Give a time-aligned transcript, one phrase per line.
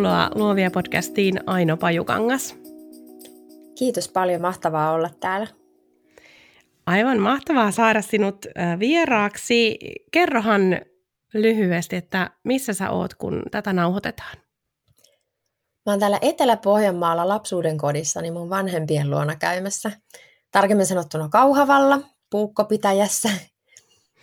[0.00, 2.56] tervetuloa Luovia podcastiin Aino Pajukangas.
[3.78, 5.46] Kiitos paljon, mahtavaa olla täällä.
[6.86, 8.46] Aivan mahtavaa saada sinut
[8.78, 9.78] vieraaksi.
[10.12, 10.80] Kerrohan
[11.34, 14.36] lyhyesti, että missä sä oot, kun tätä nauhoitetaan?
[15.86, 19.90] Mä oon täällä Etelä-Pohjanmaalla lapsuuden kodissa, niin mun vanhempien luona käymässä.
[20.50, 23.30] Tarkemmin sanottuna Kauhavalla, puukkopitäjässä.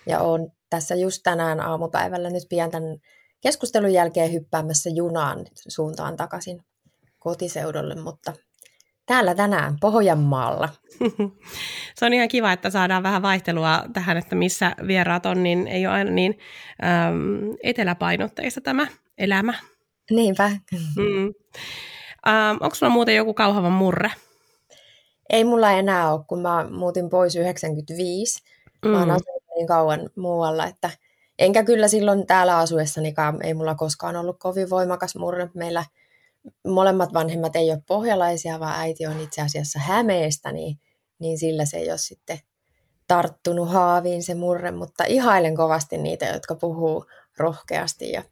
[0.06, 2.98] Ja oon tässä just tänään aamupäivällä nyt pian tämän
[3.42, 6.60] keskustelun jälkeen hyppäämässä junaan suuntaan takaisin
[7.20, 8.34] kotiseudulle, mutta
[9.06, 10.70] täällä tänään Pohjanmaalla.
[11.96, 15.88] Se on ihan kiva, että saadaan vähän vaihtelua tähän, että missä vieraat on, niin ei
[15.88, 16.38] ole aina niin
[16.84, 19.54] äm, eteläpainotteista tämä elämä.
[20.12, 20.52] Niinpä.
[20.96, 21.34] Mm.
[22.28, 24.12] Ähm, onko sulla muuten joku kauhavan murre?
[25.30, 28.44] Ei mulla enää ole, kun mä muutin pois 95.
[28.86, 28.92] Mm.
[28.92, 30.90] Mä oon asunut niin kauan muualla, että
[31.40, 35.50] enkä kyllä silloin täällä asuessanikaan, ei mulla koskaan ollut kovin voimakas murre.
[35.54, 35.86] Meillä
[36.68, 40.80] molemmat vanhemmat ei ole pohjalaisia, vaan äiti on itse asiassa Hämeestä, niin,
[41.20, 42.40] niin sillä se ei ole sitten
[43.08, 47.06] tarttunut haaviin se murre, mutta ihailen kovasti niitä, jotka puhuu
[47.38, 48.24] rohkeasti ja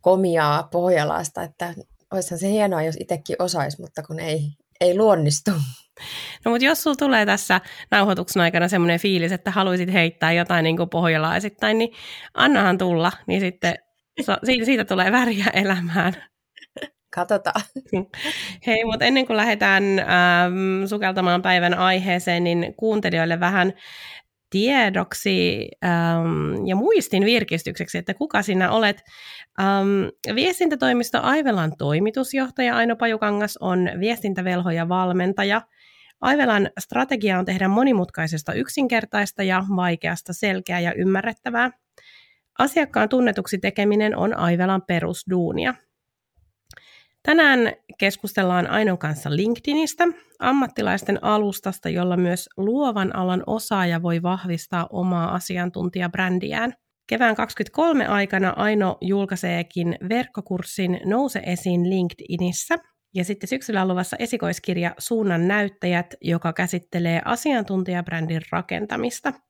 [0.00, 1.74] komiaa Pohjalaasta, että
[2.12, 5.50] olisihan se hienoa, jos itsekin osaisi, mutta kun ei, ei luonnistu.
[6.44, 7.60] No mutta jos sulla tulee tässä
[7.90, 11.92] nauhoituksen aikana semmoinen fiilis, että haluaisit heittää jotain niin kuin pohjalaisittain, niin
[12.34, 13.74] annahan tulla, niin sitten
[14.44, 16.16] siitä, siitä tulee väriä elämään.
[17.14, 17.62] Katsotaan.
[18.66, 23.72] Hei, mutta ennen kuin lähdetään ähm, sukeltamaan päivän aiheeseen, niin kuuntelijoille vähän
[24.50, 29.02] tiedoksi ähm, ja muistin virkistykseksi, että kuka sinä olet.
[29.60, 35.62] Ähm, viestintätoimisto Aivelan toimitusjohtaja Aino Pajukangas on viestintävelho ja valmentaja.
[36.20, 41.70] Aivelan strategia on tehdä monimutkaisesta yksinkertaista ja vaikeasta selkeää ja ymmärrettävää.
[42.58, 45.74] Asiakkaan tunnetuksi tekeminen on Aivelan perusduunia.
[47.26, 50.04] Tänään keskustellaan Ainon kanssa LinkedInistä,
[50.38, 56.72] ammattilaisten alustasta, jolla myös luovan alan osaaja voi vahvistaa omaa asiantuntijabrändiään.
[57.06, 62.76] Kevään 2023 aikana Aino julkaiseekin verkkokurssin Nouse esiin LinkedInissä.
[63.14, 69.32] Ja sitten syksyllä luvassa esikoiskirja Suunnan näyttäjät, joka käsittelee asiantuntijabrändin rakentamista–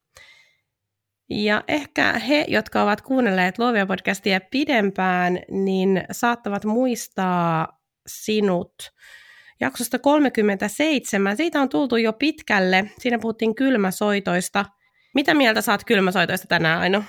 [1.30, 8.74] ja ehkä he, jotka ovat kuunnelleet Luovia podcastia pidempään, niin saattavat muistaa sinut
[9.60, 11.36] jaksosta 37.
[11.36, 12.90] Siitä on tultu jo pitkälle.
[12.98, 14.64] Siinä puhuttiin kylmäsoitoista.
[15.14, 17.04] Mitä mieltä saat kylmäsoitoista tänään, Aino?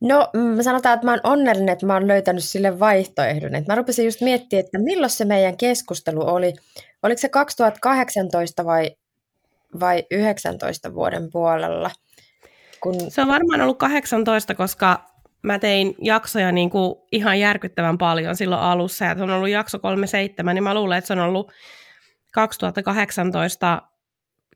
[0.00, 3.64] No, mä sanotaan, että mä oon onnellinen, että mä oon löytänyt sille vaihtoehdon.
[3.68, 6.52] Mä rupesin just miettimään, että milloin se meidän keskustelu oli.
[7.02, 8.90] Oliko se 2018 vai,
[9.80, 11.90] vai 19 vuoden puolella?
[12.82, 12.94] Kun...
[13.08, 15.04] Se on varmaan ollut 18, koska
[15.42, 19.78] mä tein jaksoja niin kuin ihan järkyttävän paljon silloin alussa, ja se on ollut jakso
[19.78, 21.52] 37, niin mä luulen, että se on ollut
[22.32, 23.82] 2018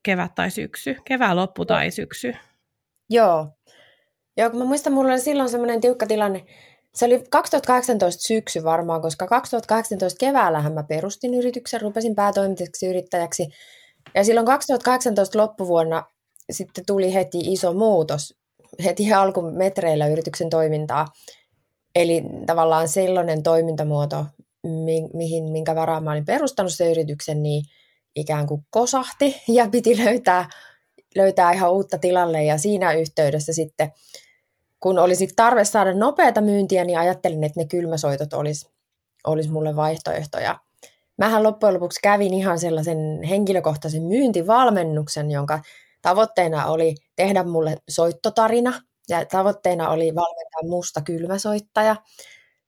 [0.03, 2.32] kevät tai syksy, kevään loppu tai syksy.
[3.10, 3.48] Joo.
[4.36, 6.44] Joo, mä muistan, mulla oli silloin semmoinen tiukka tilanne.
[6.94, 13.48] Se oli 2018 syksy varmaan, koska 2018 keväällähän mä perustin yrityksen, rupesin päätoimiseksi yrittäjäksi.
[14.15, 16.04] Ja silloin 2018 loppuvuonna
[16.51, 18.34] sitten tuli heti iso muutos
[18.84, 21.07] heti alkumetreillä yrityksen toimintaa.
[21.95, 24.27] Eli tavallaan sellainen toimintamuoto,
[24.62, 27.65] mi- mihin, minkä varaan mä olin perustanut sen yrityksen, niin
[28.17, 30.49] ikään kuin kosahti ja piti löytää,
[31.15, 32.45] löytää ihan uutta tilalle.
[32.45, 33.93] Ja siinä yhteydessä sitten,
[34.81, 38.69] kun olisi tarve saada nopeata myyntiä, niin ajattelin, että ne kylmäsoitot olisi,
[39.27, 40.59] olisi mulle vaihtoehtoja.
[41.19, 45.60] Mähän loppujen lopuksi kävin ihan sellaisen henkilökohtaisen myyntivalmennuksen, jonka
[46.06, 51.97] tavoitteena oli tehdä mulle soittotarina ja tavoitteena oli valmentaa musta kylmäsoittaja.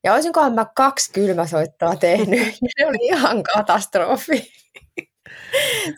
[0.04, 4.52] Ja olisinkohan mä kaksi kylmäsoittoa tehnyt, ja se oli ihan katastrofi.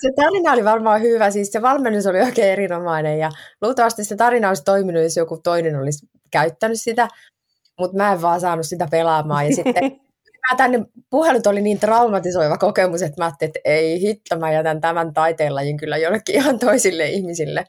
[0.00, 3.30] Se tarina oli varmaan hyvä, siis se valmennus oli oikein erinomainen ja
[3.62, 7.08] luultavasti se tarina olisi toiminut, jos joku toinen olisi käyttänyt sitä,
[7.78, 9.46] mutta mä en vaan saanut sitä pelaamaan.
[9.46, 10.00] Ja sitten
[10.56, 10.78] tänne
[11.10, 15.76] puhelut oli niin traumatisoiva kokemus, että mä ajattelin, että ei hitto, mä jätän tämän taiteenlajin
[15.76, 17.64] kyllä jollekin ihan toisille ihmisille.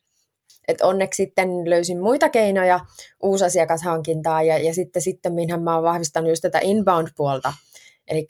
[0.67, 2.79] Et onneksi sitten löysin muita keinoja
[3.23, 7.53] uusasiakashankintaa ja, ja sitten, sitten minhän mä oon vahvistanut just tätä inbound-puolta.
[8.07, 8.25] Eli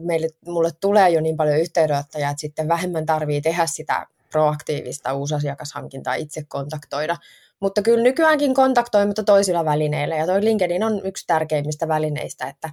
[0.00, 6.14] meille, mulle tulee jo niin paljon yhteydenottoja, että sitten vähemmän tarvii tehdä sitä proaktiivista uusasiakashankintaa,
[6.14, 7.16] itse kontaktoida.
[7.60, 10.16] Mutta kyllä nykyäänkin kontaktoi, mutta toisilla välineillä.
[10.16, 12.70] Ja toi LinkedIn on yksi tärkeimmistä välineistä, että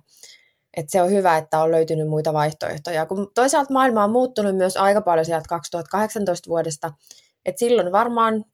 [0.78, 3.06] et se on hyvä, että on löytynyt muita vaihtoehtoja.
[3.06, 6.92] Kun toisaalta maailma on muuttunut myös aika paljon sieltä 2018 vuodesta,
[7.46, 8.46] että silloin varmaan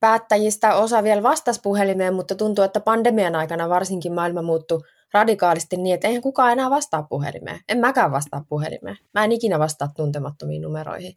[0.00, 4.80] päättäjistä osa vielä vastasi puhelimeen, mutta tuntuu, että pandemian aikana varsinkin maailma muuttui
[5.12, 7.60] radikaalisti niin, että eihän kukaan enää vastaa puhelimeen.
[7.68, 8.96] En mäkään vastaa puhelimeen.
[9.14, 11.16] Mä en ikinä vastaa tuntemattomiin numeroihin.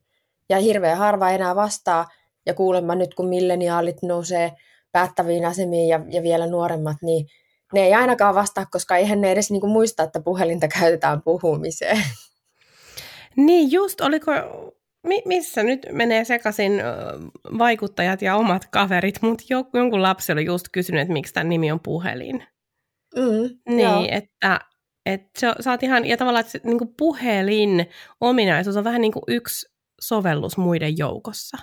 [0.49, 2.07] Ja hirveän harva enää vastaa.
[2.45, 4.51] Ja kuulemma nyt, kun milleniaalit nousee
[4.91, 7.27] päättäviin asemiin ja, ja vielä nuoremmat, niin
[7.73, 12.03] ne ei ainakaan vastaa, koska eihän ne edes niinku muista, että puhelinta käytetään puhumiseen.
[13.35, 14.31] Niin just, oliko,
[15.07, 16.81] mi, missä nyt menee sekaisin
[17.57, 19.43] vaikuttajat ja omat kaverit, mutta
[19.73, 22.43] jonkun lapsi oli just kysynyt, että miksi tämän nimi on puhelin.
[23.15, 24.07] Mm, niin, joo.
[24.11, 24.59] että
[25.05, 27.89] että se, sä oot ihan, ja tavallaan, että se, niin puhelin
[28.21, 29.69] ominaisuus on vähän niin kuin yksi
[30.01, 31.57] sovellus muiden joukossa.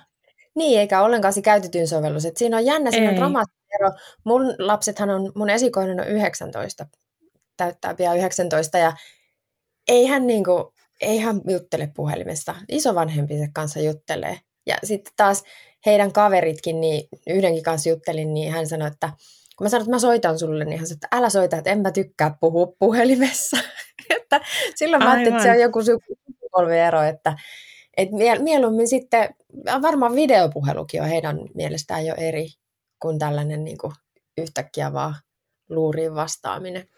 [0.56, 2.24] Niin, eikä ollenkaan se käytetyn sovellus.
[2.24, 3.90] Et siinä on jännä, siinä on dramaattinen ero.
[4.24, 6.86] Mun lapsethan on, mun esikoinen on 19,
[7.56, 8.92] täyttää pian 19, ja
[9.88, 12.54] ei hän, niinku, ei hän juttele puhelimessa.
[12.68, 14.40] Isovanhempiensa kanssa juttelee.
[14.66, 15.44] Ja sitten taas
[15.86, 19.10] heidän kaveritkin, niin yhdenkin kanssa juttelin, niin hän sanoi, että
[19.56, 21.80] kun mä sanoin, että mä soitan sulle, niin hän sanoi, että älä soita, että en
[21.80, 23.56] mä tykkää puhua puhelimessa.
[24.16, 24.40] että
[24.74, 27.36] silloin mä ajattelin, että se on joku sukupolviero, että
[27.96, 28.08] et
[28.42, 29.34] mieluummin sitten,
[29.82, 32.48] varmaan videopuhelukin on heidän mielestään jo eri
[33.02, 33.92] kuin tällainen niin kuin
[34.38, 35.14] yhtäkkiä vaan
[35.68, 36.88] luuriin vastaaminen.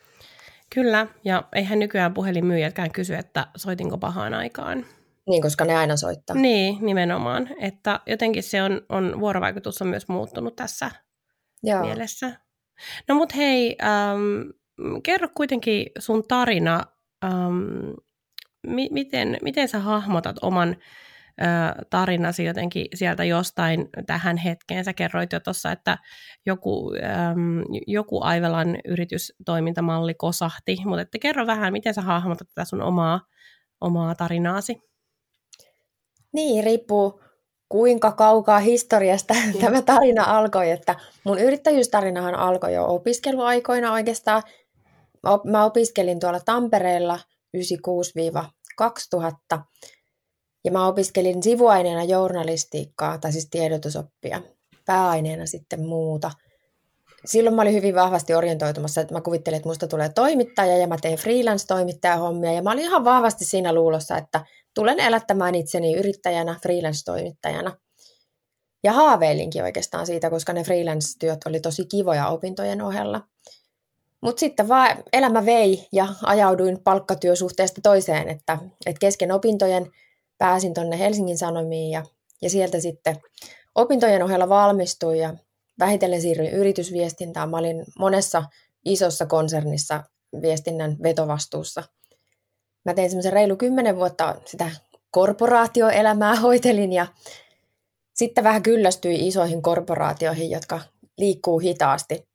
[0.74, 4.86] Kyllä, ja eihän nykyään puhelinmyyjätkään kysy, että soitinko pahaan aikaan.
[5.28, 6.36] Niin, koska ne aina soittaa.
[6.36, 7.48] Niin, nimenomaan.
[7.60, 10.90] Että jotenkin se on, on vuorovaikutus on myös muuttunut tässä
[11.62, 11.80] Joo.
[11.80, 12.40] mielessä.
[13.08, 14.50] No mut hei, ähm,
[15.02, 16.82] kerro kuitenkin sun tarina
[17.24, 17.90] ähm,
[18.66, 20.76] mi- miten, miten sä hahmotat oman
[21.90, 24.84] tarinasi jotenkin sieltä jostain tähän hetkeen?
[24.84, 25.98] Sä kerroit jo tuossa, että
[26.46, 26.92] joku,
[27.30, 33.20] äm, joku Aivelan yritystoimintamalli kosahti, mutta että kerro vähän, miten sä hahmotat tätä sun omaa,
[33.80, 34.76] omaa tarinaasi?
[36.32, 37.20] Niin, riippuu
[37.68, 39.60] kuinka kaukaa historiasta mm.
[39.60, 40.94] tämä tarina alkoi, että
[41.24, 44.42] mun yrittäjyystarinahan alkoi jo opiskeluaikoina oikeastaan.
[45.44, 47.18] Mä opiskelin tuolla Tampereella
[47.56, 47.60] 96-2000.
[50.68, 54.42] Ja mä opiskelin sivuaineena journalistiikkaa, tai siis tiedotusoppia,
[54.84, 56.30] pääaineena sitten muuta.
[57.24, 60.96] Silloin mä olin hyvin vahvasti orientoitumassa, että mä kuvittelin, että musta tulee toimittaja ja mä
[61.00, 62.52] teen freelance-toimittajahommia.
[62.52, 64.44] Ja mä olin ihan vahvasti siinä luulossa, että
[64.74, 67.76] tulen elättämään itseni yrittäjänä, freelance-toimittajana.
[68.84, 73.20] Ja haaveilinkin oikeastaan siitä, koska ne freelance-työt oli tosi kivoja opintojen ohella.
[74.20, 79.90] Mutta sitten vaan elämä vei ja ajauduin palkkatyösuhteesta toiseen, että, että kesken opintojen
[80.38, 82.04] pääsin tuonne Helsingin Sanomiin ja,
[82.42, 83.16] ja sieltä sitten
[83.74, 85.34] opintojen ohella valmistuin ja
[85.78, 87.50] vähitellen siirryin yritysviestintään.
[87.50, 88.44] Mä olin monessa
[88.84, 90.04] isossa konsernissa
[90.42, 91.82] viestinnän vetovastuussa.
[92.84, 94.70] Mä tein semmoisen reilu kymmenen vuotta sitä
[95.10, 97.06] korporaatioelämää hoitelin ja
[98.14, 100.80] sitten vähän kyllästyin isoihin korporaatioihin, jotka
[101.18, 102.28] liikkuu hitaasti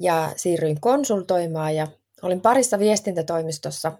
[0.00, 1.88] ja siirryin konsultoimaan ja
[2.22, 3.92] olin parissa viestintätoimistossa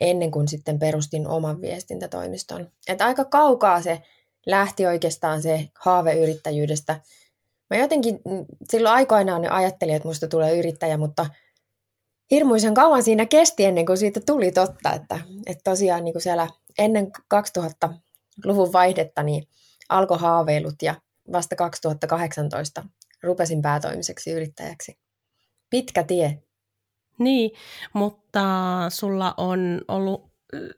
[0.00, 2.70] ennen kuin sitten perustin oman viestintätoimiston.
[2.88, 4.02] Että aika kaukaa se
[4.46, 7.00] lähti oikeastaan se haaveyrittäjyydestä.
[7.70, 11.26] Mä jotenkin mm, silloin aikoinaan ajattelin, että musta tulee yrittäjä, mutta
[12.30, 16.48] hirmuisen kauan siinä kesti ennen kuin siitä tuli totta, että, että tosiaan niin kuin siellä
[16.78, 19.48] ennen 2000-luvun vaihdetta niin
[19.88, 20.94] alkoi haaveilut ja
[21.32, 22.84] vasta 2018
[23.22, 24.98] rupesin päätoimiseksi yrittäjäksi
[25.70, 26.42] pitkä tie.
[27.18, 27.50] Niin,
[27.92, 28.42] mutta
[28.88, 30.36] sulla on ollut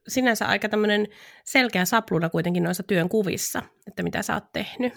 [0.09, 1.07] sinänsä aika tämmöinen
[1.45, 4.93] selkeä sapluuna kuitenkin noissa työn kuvissa, että mitä sä oot tehnyt.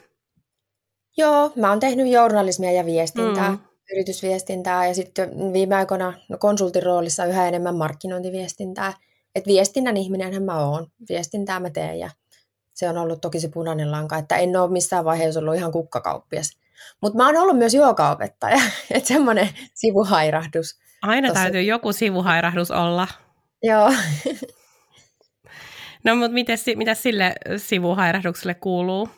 [1.18, 3.58] Joo, mä oon tehnyt journalismia ja viestintää, mm.
[3.92, 8.94] yritysviestintää ja sitten viime aikoina no konsultin roolissa yhä enemmän markkinointiviestintää.
[9.36, 12.10] Et viestinnän ihminenhän mä oon, viestintää mä teen ja
[12.74, 16.61] se on ollut toki se punainen lanka, että en ole missään vaiheessa ollut ihan kukkakauppias.
[17.02, 18.62] Mutta mä oon ollut myös juokaopettaja,
[18.92, 20.80] että semmoinen sivuhairahdus.
[21.02, 21.42] Aina tossa.
[21.42, 23.08] täytyy joku sivuhairahdus olla.
[23.64, 23.94] Joo.
[26.06, 26.32] no mutta
[26.76, 29.10] mitä sille sivuhairahdukselle kuuluu?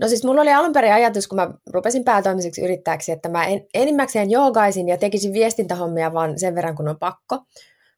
[0.00, 3.66] No siis mulla oli alun perin ajatus, kun mä rupesin päätoimiseksi yrittäjäksi, että mä en,
[3.74, 7.38] enimmäkseen joogaisin ja tekisin viestintähommia vaan sen verran, kun on pakko.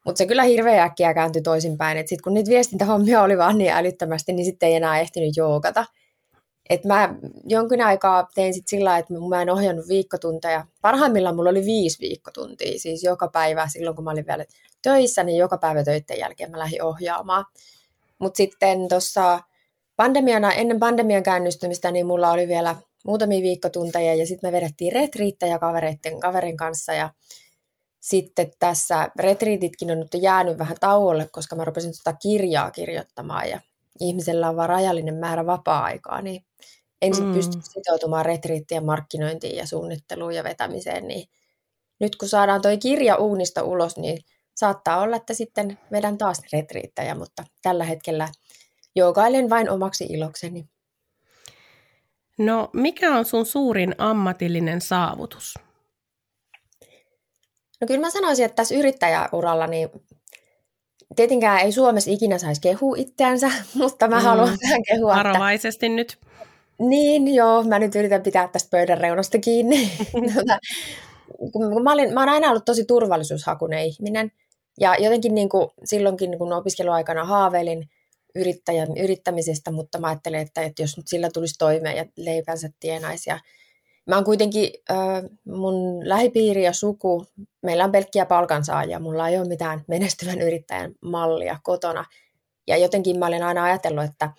[0.04, 1.99] Mutta se kyllä hirveän äkkiä kääntyi toisinpäin.
[1.99, 5.85] Että sitten kun niitä viestintähommia oli vaan niin älyttömästi, niin sitten ei enää ehtinyt joogata.
[6.71, 10.67] Et mä jonkin aikaa tein sitten sillä että mä en ohjannut viikkotunteja.
[10.81, 14.45] Parhaimmillaan mulla oli viisi viikkotuntia, siis joka päivä silloin kun mä olin vielä
[14.83, 17.45] töissä, niin joka päivä töiden jälkeen mä lähdin ohjaamaan.
[18.19, 19.41] Mutta sitten tuossa
[19.97, 25.59] pandemiana, ennen pandemian käynnistymistä, niin mulla oli vielä muutamia viikkotunteja ja sitten me vedettiin retriittejä
[25.59, 27.11] kavereiden kaverin kanssa ja
[28.00, 33.61] sitten tässä retriititkin on nyt jäänyt vähän tauolle, koska mä rupesin tuota kirjaa kirjoittamaan ja
[34.00, 36.45] ihmisellä on vain rajallinen määrä vapaa-aikaa, niin
[37.02, 37.33] en mm.
[37.33, 41.28] pysty sitoutumaan retriittien markkinointiin ja suunnitteluun ja vetämiseen, niin
[42.00, 44.19] nyt kun saadaan toi kirja uunista ulos, niin
[44.54, 48.28] saattaa olla, että sitten vedän taas retriittäjä, mutta tällä hetkellä
[48.97, 50.69] joogailen vain omaksi ilokseni.
[52.38, 55.54] No, mikä on sun suurin ammatillinen saavutus?
[57.80, 59.88] No kyllä mä sanoisin, että tässä yrittäjäuralla niin
[61.16, 64.23] tietenkään ei Suomessa ikinä saisi kehua itseänsä, mutta mä mm.
[64.23, 65.16] haluan vähän kehua.
[65.16, 65.97] Varovaisesti että...
[65.97, 66.19] nyt.
[66.81, 69.91] Niin, joo, mä nyt yritän pitää tästä pöydän reunasta kiinni.
[70.35, 70.59] Tota,
[71.53, 74.33] kun mä, olin, mä oon aina ollut tosi turvallisuushakunen ihminen,
[74.81, 77.89] ja jotenkin niin kuin silloinkin kun opiskeluaikana haaveilin
[78.35, 83.31] yrittäjän, yrittämisestä, mutta mä ajattelin, että, että jos nyt sillä tulisi toimeen ja leipänsä tienaisi.
[83.31, 83.39] Ja
[84.07, 84.99] mä oon kuitenkin, äh,
[85.45, 87.27] mun lähipiiri ja suku,
[87.63, 92.05] meillä on pelkkiä palkansaajia, mulla ei ole mitään menestyvän yrittäjän mallia kotona.
[92.67, 94.31] Ja jotenkin mä olen aina ajatellut, että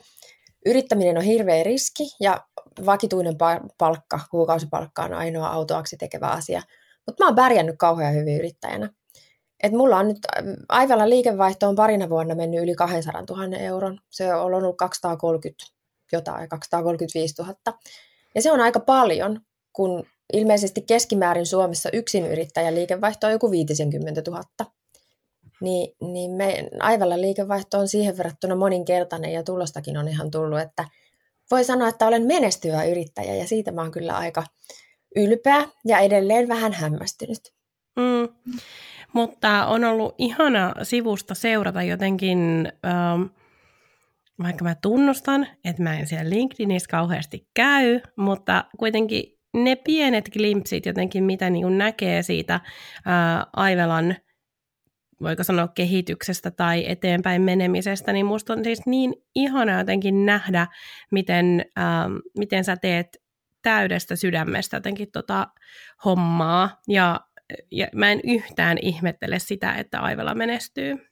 [0.65, 2.45] yrittäminen on hirveä riski ja
[2.85, 3.35] vakituinen
[3.77, 6.61] palkka, kuukausipalkka on ainoa autoaksi tekevä asia.
[7.05, 8.89] Mutta mä oon pärjännyt kauhean hyvin yrittäjänä.
[9.63, 10.17] Et mulla on nyt
[10.69, 13.99] Aivalla liikevaihto on parina vuonna mennyt yli 200 000 euron.
[14.09, 15.65] Se on ollut 230
[16.11, 17.55] jotain, 235 000.
[18.35, 19.41] Ja se on aika paljon,
[19.73, 20.03] kun
[20.33, 24.43] ilmeisesti keskimäärin Suomessa yksin yrittäjän liikevaihto on joku 50 000.
[25.61, 30.85] Niin, niin me Aivalla liikevaihto on siihen verrattuna moninkertainen ja tulostakin on ihan tullut, että
[31.51, 34.43] voi sanoa, että olen menestyvä yrittäjä ja siitä mä oon kyllä aika
[35.15, 37.53] ylpeä ja edelleen vähän hämmästynyt.
[37.95, 38.55] Mm.
[39.13, 43.23] Mutta on ollut ihana sivusta seurata jotenkin, ähm,
[44.43, 50.85] vaikka mä tunnustan, että mä en siellä LinkedInissä kauheasti käy, mutta kuitenkin ne pienet glimpsit
[50.85, 52.61] jotenkin, mitä niin näkee siitä äh,
[53.53, 54.15] Aivelan
[55.23, 60.67] voiko sanoa kehityksestä tai eteenpäin menemisestä, niin musta on siis niin ihana jotenkin nähdä,
[61.11, 63.17] miten, ähm, miten sä teet
[63.61, 65.47] täydestä sydämestä jotenkin tota
[66.05, 66.81] hommaa.
[66.87, 67.19] Ja,
[67.71, 71.11] ja mä en yhtään ihmettele sitä, että Aivela menestyy.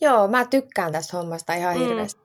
[0.00, 1.84] Joo, mä tykkään tästä hommasta ihan mm.
[1.84, 2.20] hirveästi.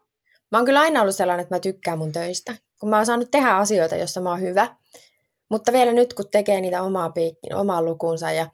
[0.52, 3.32] Mä oon kyllä aina ollut sellainen, että mä tykkään mun töistä, kun mä oon saanut
[3.32, 4.76] tehdä asioita, joissa mä oon hyvä.
[5.50, 8.48] Mutta vielä nyt, kun tekee niitä omaa, piikki, omaa lukunsa ja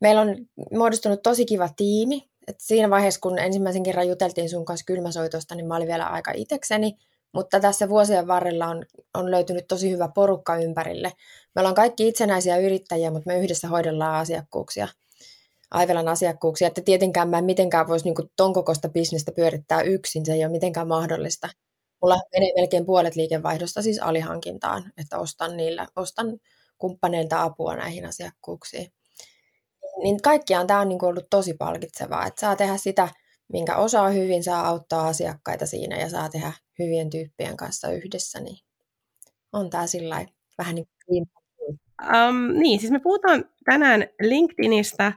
[0.00, 0.36] meillä on
[0.72, 2.30] muodostunut tosi kiva tiimi.
[2.46, 6.32] Et siinä vaiheessa, kun ensimmäisen kerran juteltiin sun kanssa kylmäsoitosta, niin mä olin vielä aika
[6.34, 6.96] itekseni.
[7.34, 11.12] Mutta tässä vuosien varrella on, on löytynyt tosi hyvä porukka ympärille.
[11.54, 14.88] Me ollaan kaikki itsenäisiä yrittäjiä, mutta me yhdessä hoidellaan asiakkuuksia,
[15.70, 16.68] Aivelan asiakkuuksia.
[16.68, 20.52] Että tietenkään mä en mitenkään voisi niin ton kokoista bisnestä pyörittää yksin, se ei ole
[20.52, 21.48] mitenkään mahdollista.
[22.02, 26.38] Mulla menee melkein puolet liikevaihdosta siis alihankintaan, että ostan, niillä, ostan
[26.78, 28.92] kumppaneilta apua näihin asiakkuuksiin.
[30.02, 33.08] Niin kaikkiaan tämä on niin ollut tosi palkitsevaa, että saa tehdä sitä,
[33.52, 38.56] minkä osaa hyvin, saa auttaa asiakkaita siinä ja saa tehdä hyvien tyyppien kanssa yhdessä, niin
[39.52, 40.26] on tämä sillä
[40.58, 41.30] vähän niin kuin
[42.02, 45.12] Um, niin, siis me puhutaan tänään LinkedInistä,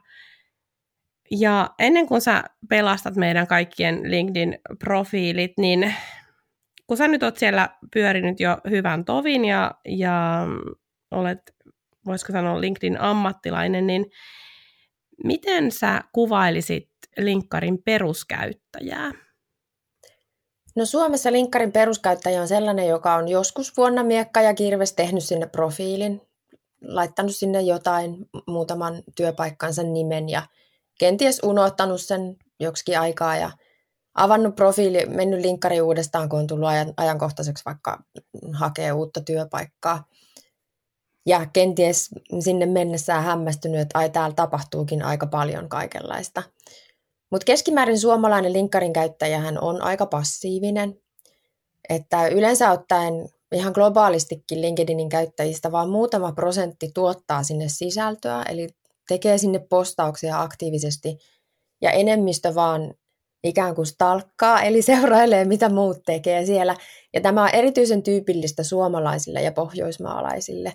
[1.31, 5.93] ja ennen kuin sä pelastat meidän kaikkien LinkedIn-profiilit, niin
[6.87, 10.47] kun sä nyt oot siellä pyörinyt jo hyvän tovin ja, ja
[11.11, 11.39] olet,
[12.05, 14.05] voisiko sanoa LinkedIn ammattilainen, niin
[15.23, 19.11] miten sä kuvailisit linkkarin peruskäyttäjää?
[20.75, 25.47] No Suomessa linkkarin peruskäyttäjä on sellainen, joka on joskus vuonna miekka ja kirves tehnyt sinne
[25.47, 26.21] profiilin,
[26.81, 30.41] laittanut sinne jotain muutaman työpaikkansa nimen ja
[30.99, 33.51] kenties unohtanut sen joksikin aikaa ja
[34.15, 38.03] avannut profiili, mennyt linkkari uudestaan, kun on tullut ajan, ajankohtaiseksi vaikka
[38.53, 40.03] hakee uutta työpaikkaa.
[41.25, 46.43] Ja kenties sinne mennessään hämmästynyt, että ai täällä tapahtuukin aika paljon kaikenlaista.
[47.31, 50.97] Mutta keskimäärin suomalainen linkkarin käyttäjähän on aika passiivinen.
[51.89, 53.13] Että yleensä ottaen
[53.53, 58.67] ihan globaalistikin LinkedInin käyttäjistä vaan muutama prosentti tuottaa sinne sisältöä, eli
[59.07, 61.17] tekee sinne postauksia aktiivisesti,
[61.81, 62.93] ja enemmistö vaan
[63.43, 66.75] ikään kuin stalkkaa, eli seurailee, mitä muut tekee siellä.
[67.13, 70.73] Ja tämä on erityisen tyypillistä suomalaisille ja pohjoismaalaisille.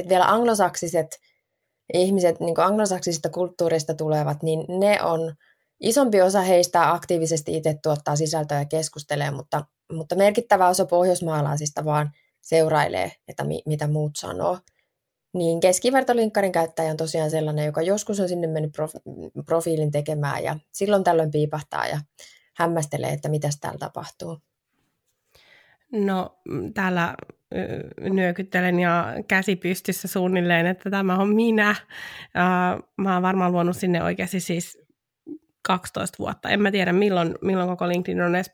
[0.00, 1.20] Että vielä anglosaksiset
[1.94, 5.34] ihmiset, niin anglosaksisista kulttuurista tulevat, niin ne on,
[5.80, 12.10] isompi osa heistä aktiivisesti itse tuottaa sisältöä ja keskustelee, mutta, mutta merkittävä osa pohjoismaalaisista vaan
[12.40, 14.58] seurailee, että mi, mitä muut sanoo.
[15.34, 18.72] Niin keskivertolinkkarin käyttäjä on tosiaan sellainen, joka joskus on sinne mennyt
[19.46, 22.00] profiilin tekemään ja silloin tällöin piipahtaa ja
[22.56, 24.38] hämmästelee, että mitä täällä tapahtuu.
[25.92, 26.38] No
[26.74, 27.14] täällä
[28.00, 31.76] nyökyttelen ja käsi pystyssä suunnilleen, että tämä on minä.
[32.96, 34.78] Mä oon varmaan luonut sinne oikeasti siis
[35.62, 36.48] 12 vuotta.
[36.48, 38.52] En mä tiedä milloin, milloin koko LinkedIn on edes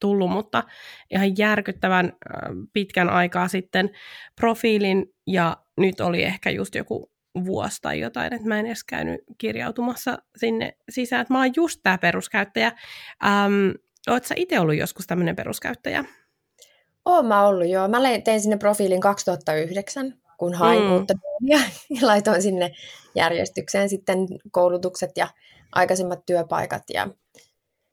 [0.00, 0.64] tullut, mutta
[1.10, 2.12] ihan järkyttävän
[2.72, 3.90] pitkän aikaa sitten
[4.40, 7.10] profiilin ja nyt oli ehkä just joku
[7.44, 11.22] vuosi tai jotain, että mä en edes käynyt kirjautumassa sinne sisään.
[11.22, 12.72] Että mä oon just tämä peruskäyttäjä.
[13.24, 13.70] Ähm,
[14.08, 16.04] Oletko sä itse ollut joskus tämmöinen peruskäyttäjä?
[17.04, 17.88] Oon mä ollut, joo.
[17.88, 20.92] Mä tein sinne profiilin 2009, kun hain mm.
[20.92, 21.58] uutta ja
[22.08, 22.70] laitoin sinne
[23.14, 24.18] järjestykseen sitten
[24.50, 25.28] koulutukset ja
[25.72, 26.82] aikaisemmat työpaikat.
[26.94, 27.08] Ja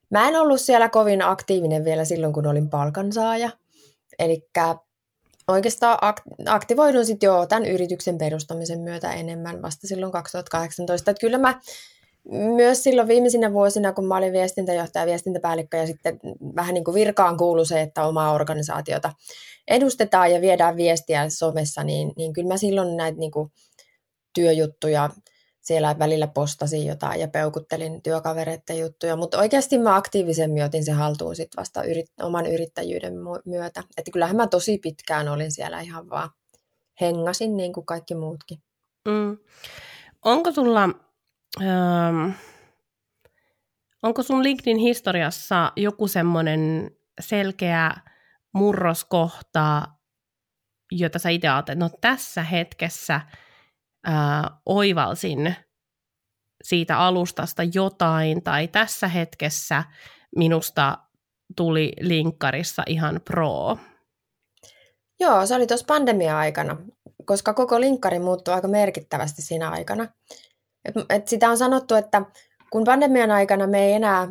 [0.09, 3.49] mä en ollut siellä kovin aktiivinen vielä silloin, kun olin palkansaaja.
[4.19, 4.49] Eli
[5.47, 5.97] oikeastaan
[6.45, 11.11] aktivoidun sitten jo tämän yrityksen perustamisen myötä enemmän vasta silloin 2018.
[11.11, 11.59] Että kyllä mä
[12.31, 16.19] myös silloin viimeisinä vuosina, kun mä olin viestintäjohtaja ja viestintäpäällikkö ja sitten
[16.55, 19.13] vähän niin kuin virkaan kuulu se, että omaa organisaatiota
[19.67, 23.51] edustetaan ja viedään viestiä somessa, niin, niin kyllä mä silloin näitä niin kuin
[24.33, 25.09] työjuttuja
[25.61, 31.35] siellä välillä postasin jotain ja peukuttelin työkavereiden juttuja, mutta oikeasti mä aktiivisemmin otin se haltuun
[31.35, 33.13] sit vasta yrit, oman yrittäjyyden
[33.45, 33.83] myötä.
[33.97, 36.29] Että kyllähän mä tosi pitkään olin siellä ihan vaan
[37.01, 38.57] hengasin niin kuin kaikki muutkin.
[39.07, 39.37] Mm.
[40.25, 40.89] Onko sulla
[41.61, 42.33] Öm,
[44.03, 47.91] onko sun LinkedIn historiassa joku semmoinen selkeä
[48.53, 49.87] murroskohta,
[50.91, 53.21] jota sä itse ajattelet, no tässä hetkessä
[54.05, 55.55] ää, oivalsin
[56.63, 59.83] siitä alustasta jotain, tai tässä hetkessä
[60.35, 60.97] minusta
[61.55, 63.77] tuli linkkarissa ihan pro?
[65.19, 66.77] Joo, se oli tuossa pandemia-aikana,
[67.25, 70.07] koska koko linkkari muuttui aika merkittävästi siinä aikana.
[71.09, 72.21] Et, sitä on sanottu, että
[72.69, 74.27] kun pandemian aikana me ei enää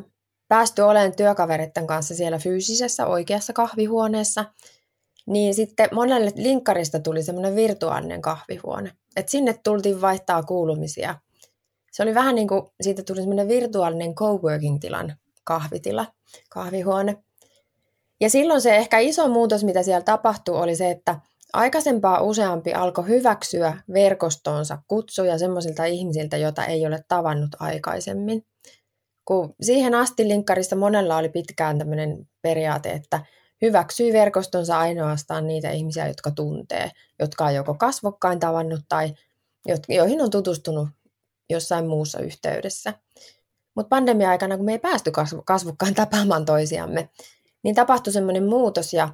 [0.48, 4.44] päästy olemaan työkavereiden kanssa siellä fyysisessä oikeassa kahvihuoneessa,
[5.26, 8.92] niin sitten monelle linkkarista tuli semmoinen virtuaalinen kahvihuone.
[9.16, 11.14] Et sinne tultiin vaihtaa kuulumisia.
[11.92, 16.06] Se oli vähän niin kuin, siitä tuli semmoinen virtuaalinen coworking-tilan kahvitila,
[16.50, 17.16] kahvihuone.
[18.20, 21.20] Ja silloin se ehkä iso muutos, mitä siellä tapahtui, oli se, että
[21.52, 28.46] Aikaisempaa useampi alkoi hyväksyä verkostoonsa kutsuja semmoisilta ihmisiltä, joita ei ole tavannut aikaisemmin.
[29.24, 33.24] Kun siihen asti linkkarissa monella oli pitkään tämmöinen periaate, että
[33.62, 39.14] hyväksyy verkostonsa ainoastaan niitä ihmisiä, jotka tuntee, jotka on joko kasvokkain tavannut tai
[39.88, 40.88] joihin on tutustunut
[41.50, 42.94] jossain muussa yhteydessä.
[43.74, 45.12] Mutta pandemia-aikana, kun me ei päästy
[45.44, 47.08] kasvokkain tapaamaan toisiamme,
[47.62, 49.08] niin tapahtui semmoinen muutos ja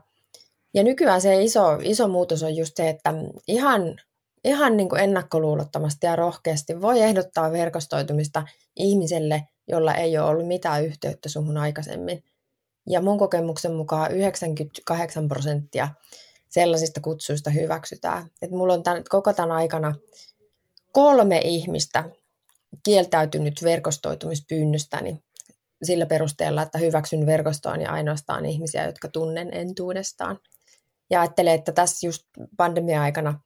[0.75, 3.15] ja nykyään se iso, iso muutos on just se, että
[3.49, 3.97] ihan,
[4.45, 8.43] ihan niin kuin ennakkoluulottomasti ja rohkeasti voi ehdottaa verkostoitumista
[8.77, 12.25] ihmiselle, jolla ei ole ollut mitään yhteyttä suhun aikaisemmin.
[12.89, 15.89] Ja mun kokemuksen mukaan 98 prosenttia
[16.49, 18.27] sellaisista kutsuista hyväksytään.
[18.43, 19.95] Et mulla on tämän, koko tämän aikana
[20.93, 22.05] kolme ihmistä
[22.85, 25.19] kieltäytynyt verkostoitumispyynnöstäni
[25.83, 30.39] sillä perusteella, että hyväksyn verkostoon ja ainoastaan ihmisiä, jotka tunnen entuudestaan.
[31.13, 32.23] Ja ajattelen, että tässä just
[32.57, 33.41] pandemia-aikana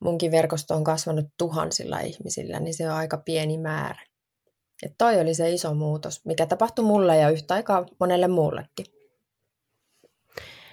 [0.00, 4.02] munkin verkosto on kasvanut tuhansilla ihmisillä, niin se on aika pieni määrä.
[4.82, 8.86] Ja toi oli se iso muutos, mikä tapahtui mulle ja yhtä aikaa monelle muullekin.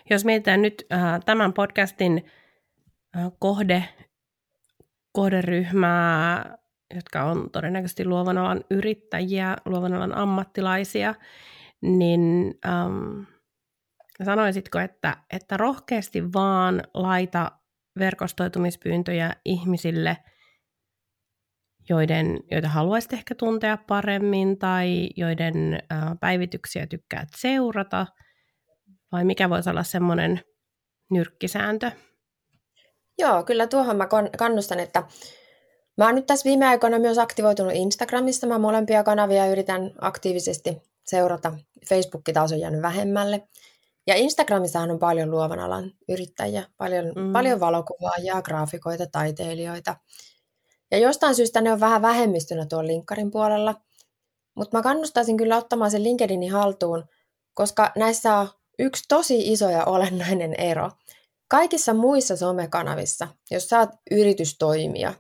[0.10, 2.26] Jos mietitään nyt äh, tämän podcastin
[3.18, 3.84] äh, kohde,
[5.12, 6.58] kohderyhmää,
[6.96, 11.16] jotka on todennäköisesti luovan alan yrittäjiä, luovan alan ammattilaisia,
[11.82, 13.33] niin ähm,
[14.26, 17.52] sanoisitko, että, että rohkeasti vaan laita
[18.00, 20.18] verkostoitumispyyntöjä ihmisille,
[21.90, 25.80] joiden, joita haluaisit ehkä tuntea paremmin tai joiden
[26.20, 28.08] päivityksiä tykkäät seurata,
[29.12, 30.42] vai mikä voisi olla semmoinen
[31.12, 31.92] nyrkkisääntö?
[33.18, 34.08] Joo, kyllä tuohon mä
[34.38, 35.04] kannustan, että
[35.98, 38.48] mä oon nyt tässä viime aikoina myös aktivoitunut Instagramissa.
[38.48, 41.54] Mä molempia kanavia yritän aktiivisesti seurata.
[41.90, 43.48] Facebook taas on jäänyt vähemmälle.
[44.08, 47.34] Ja Instagramissahan on paljon luovan alan yrittäjiä, paljon, mm.
[47.34, 49.96] paljon valokuvaajia, graafikoita, taiteilijoita.
[50.92, 53.76] Ja jostain syystä ne on vähän vähemmistönä tuolla linkkarin puolella.
[54.56, 57.04] Mutta mä kannustaisin kyllä ottamaan sen LinkedInin haltuun,
[57.54, 60.92] koska näissä on yksi tosi iso ja olennainen ero.
[61.48, 65.14] Kaikissa muissa somekanavissa, jos sä oot yritystoimija,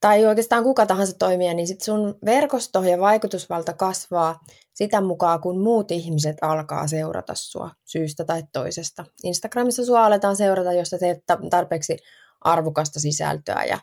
[0.00, 4.40] tai oikeastaan kuka tahansa toimija, niin sit sun verkosto ja vaikutusvalta kasvaa
[4.74, 9.04] sitä mukaan, kun muut ihmiset alkaa seurata sua syystä tai toisesta.
[9.24, 11.18] Instagramissa sua aletaan seurata, jos sä teet
[11.50, 11.96] tarpeeksi
[12.40, 13.78] arvokasta sisältöä ja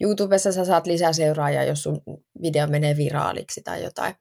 [0.00, 2.00] YouTubessa sä saat lisää seuraajia, jos sun
[2.42, 4.14] video menee viraaliksi tai jotain.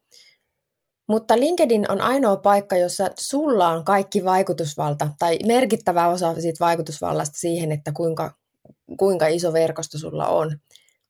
[1.09, 7.37] Mutta LinkedIn on ainoa paikka, jossa sulla on kaikki vaikutusvalta tai merkittävä osa siitä vaikutusvallasta
[7.37, 8.31] siihen, että kuinka,
[8.97, 10.59] kuinka iso verkosto sulla on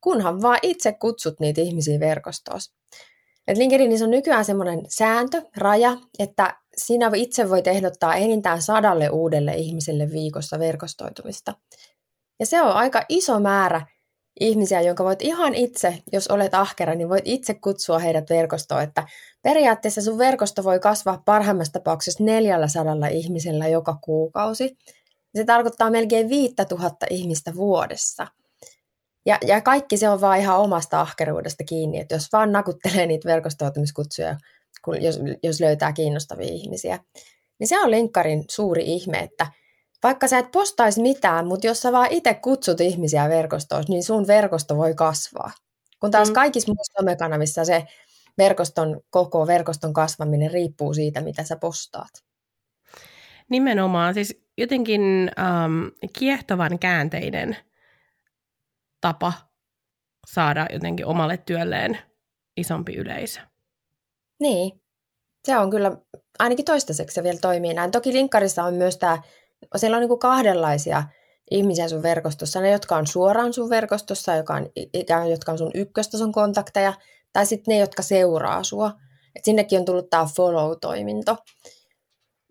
[0.07, 2.59] kunhan vaan itse kutsut niitä ihmisiä verkostoon.
[3.47, 9.53] Et LinkedInissä on nykyään semmoinen sääntö, raja, että sinä itse voit ehdottaa enintään sadalle uudelle
[9.55, 11.53] ihmiselle viikossa verkostoitumista.
[12.39, 13.87] Ja se on aika iso määrä
[14.39, 19.07] ihmisiä, jonka voit ihan itse, jos olet ahkera, niin voit itse kutsua heidät verkostoon, että
[19.41, 24.77] periaatteessa sun verkosto voi kasvaa parhaimmassa tapauksessa 400 ihmisellä joka kuukausi.
[25.35, 28.27] Se tarkoittaa melkein 5000 ihmistä vuodessa.
[29.27, 33.29] Ja, ja kaikki se on vaan ihan omasta ahkeruudesta kiinni, että jos vaan nakuttelee niitä
[33.29, 34.37] verkostoitumiskutsuja,
[34.85, 36.99] kun, jos, jos löytää kiinnostavia ihmisiä,
[37.59, 39.47] niin se on linkkarin suuri ihme, että
[40.03, 44.27] vaikka sä et postaisi mitään, mutta jos sä vaan itse kutsut ihmisiä verkostoon, niin sun
[44.27, 45.51] verkosto voi kasvaa.
[45.99, 46.33] Kun taas mm.
[46.33, 47.83] kaikissa muissa somekanavissa se
[48.37, 52.23] verkoston koko verkoston kasvaminen riippuu siitä, mitä sä postaat.
[53.49, 55.87] Nimenomaan, siis jotenkin ähm,
[56.19, 57.57] kiehtovan käänteinen
[59.01, 59.33] tapa
[60.27, 61.97] saada jotenkin omalle työlleen
[62.57, 63.39] isompi yleisö.
[64.39, 64.81] Niin,
[65.45, 65.97] se on kyllä,
[66.39, 67.91] ainakin toistaiseksi se vielä toimii näin.
[67.91, 69.21] Toki linkkarissa on myös tämä,
[69.75, 71.03] siellä on niin kuin kahdenlaisia
[71.51, 72.61] ihmisiä sun verkostossa.
[72.61, 74.69] Ne, jotka on suoraan sun verkostossa, joka on,
[75.29, 76.93] jotka on sun ykköstason kontakteja,
[77.33, 78.91] tai sitten ne, jotka seuraa sua.
[79.35, 81.37] Et sinnekin on tullut tämä follow-toiminto.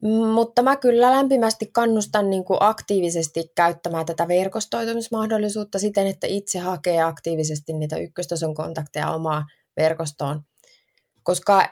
[0.02, 7.02] Mutta mä kyllä lämpimästi kannustan niin kuin aktiivisesti käyttämään tätä verkostoitumismahdollisuutta siten, että itse hakee
[7.02, 10.40] aktiivisesti niitä ykköstason kontakteja omaa verkostoon.
[11.22, 11.68] Koska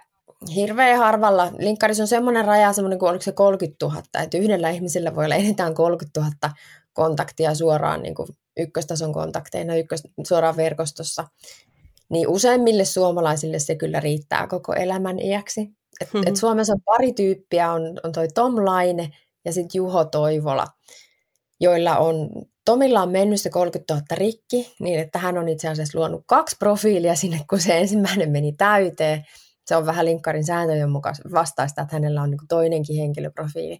[0.54, 5.14] hirveän harvalla, linkkarissa on semmoinen raja, semmoinen kuin oliko se 30 000, että yhdellä ihmisellä
[5.14, 6.54] voi olla enintään 30 000
[6.92, 11.24] kontaktia suoraan niin kuin ykköstason kontakteina ykkös, suoraan verkostossa.
[12.08, 15.68] Niin useimmille suomalaisille se kyllä riittää koko elämän iäksi.
[16.00, 16.28] Et, mm-hmm.
[16.28, 19.10] et Suomessa on pari tyyppiä, on, on toi Tom Laine
[19.44, 20.66] ja sitten Juho Toivola,
[21.60, 22.30] joilla on,
[22.64, 26.56] Tomilla on mennyt se 30 000 rikki, niin että hän on itse asiassa luonut kaksi
[26.58, 29.24] profiilia sinne, kun se ensimmäinen meni täyteen.
[29.66, 33.78] Se on vähän linkkarin sääntöjen mukaan vastaista, että hänellä on niin toinenkin henkilöprofiili.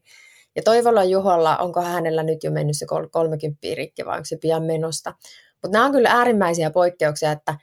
[0.57, 4.63] Ja Toivolla Juholla, onko hänellä nyt jo mennyt se 30 rikki vai onko se pian
[4.63, 5.15] menosta.
[5.63, 7.55] Mutta nämä on kyllä äärimmäisiä poikkeuksia, että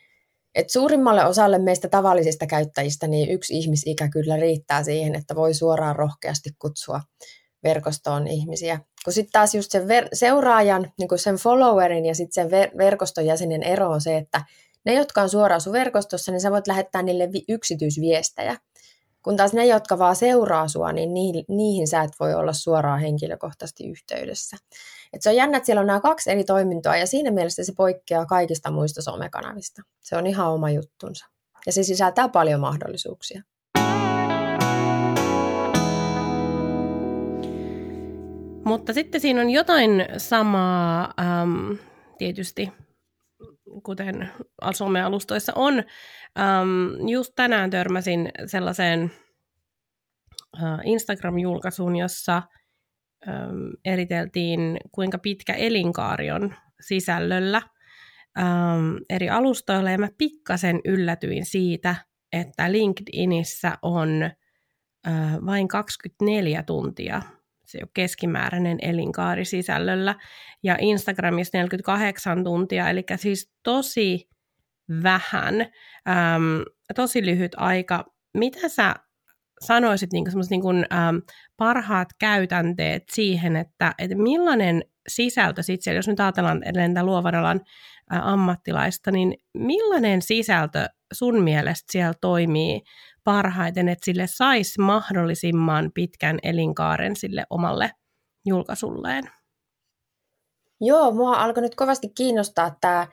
[0.56, 5.96] et suurimmalle osalle meistä tavallisista käyttäjistä niin yksi ihmisikä kyllä riittää siihen, että voi suoraan
[5.96, 7.02] rohkeasti kutsua
[7.64, 8.80] verkostoon ihmisiä.
[9.06, 13.26] Kun sitten taas just sen ver- seuraajan, niin sen followerin ja sitten sen ver- verkoston
[13.26, 14.46] jäsenen ero on se, että
[14.86, 18.58] ne, jotka on suoraan sun verkostossa, niin sä voit lähettää niille vi- yksityisviestejä.
[19.24, 23.00] Kun taas ne, jotka vaan seuraa sua, niin niihin, niihin sä et voi olla suoraan
[23.00, 24.58] henkilökohtaisesti yhteydessä.
[25.14, 27.74] Et se on jännä, että siellä on nämä kaksi eri toimintoa ja siinä mielessä se
[27.78, 29.82] poikkeaa kaikista muista somekanavista.
[30.00, 31.26] Se on ihan oma juttunsa.
[31.66, 33.44] Ja se sisältää paljon mahdollisuuksia.
[38.66, 41.72] Mutta sitten siinä on jotain samaa ähm,
[42.18, 42.72] tietysti,
[43.84, 44.30] kuten
[44.74, 45.74] somealustoissa on.
[46.40, 49.12] Ähm, just tänään törmäsin sellaiseen
[50.84, 52.42] Instagram-julkaisuun, jossa–
[53.28, 57.62] äm, eriteltiin, kuinka pitkä elinkaari on sisällöllä
[58.38, 61.96] äm, eri alustoilla, ja mä pikkasen yllätyin siitä,
[62.32, 64.24] että LinkedInissä on
[65.08, 67.22] äh, vain 24 tuntia.
[67.66, 70.16] Se on keskimääräinen elinkaari sisällöllä,
[70.64, 74.30] ja Instagramissa 48 tuntia, eli siis tosi
[75.04, 76.64] vähän, äm,
[76.96, 78.06] tosi lyhyt aika.
[78.34, 78.96] Mitä sä
[79.62, 81.16] sanoisit niin kuin niin kuin, ähm,
[81.58, 87.62] parhaat käytänteet siihen, että, että millainen sisältö sitten jos nyt ajatellaan edelleen luovan alan
[88.14, 92.82] äh, ammattilaista, niin millainen sisältö sun mielestä siellä toimii
[93.24, 97.92] parhaiten, että sille saisi mahdollisimman pitkän elinkaaren sille omalle
[98.46, 99.24] julkaisulleen?
[100.82, 103.08] Joo, mua alkoi nyt kovasti kiinnostaa tämä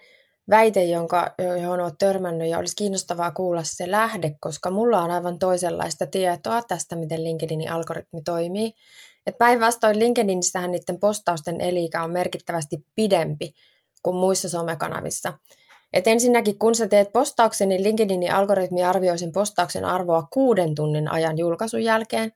[0.51, 5.39] väite, jonka, johon olet törmännyt ja olisi kiinnostavaa kuulla se lähde, koska mulla on aivan
[5.39, 8.73] toisenlaista tietoa tästä, miten LinkedInin algoritmi toimii.
[9.27, 13.55] Et päinvastoin LinkedInissähän niiden postausten elikä on merkittävästi pidempi
[14.03, 15.33] kuin muissa somekanavissa.
[15.93, 21.11] Et ensinnäkin, kun sä teet postauksen, niin LinkedInin algoritmi arvioi sen postauksen arvoa kuuden tunnin
[21.11, 22.33] ajan julkaisun jälkeen.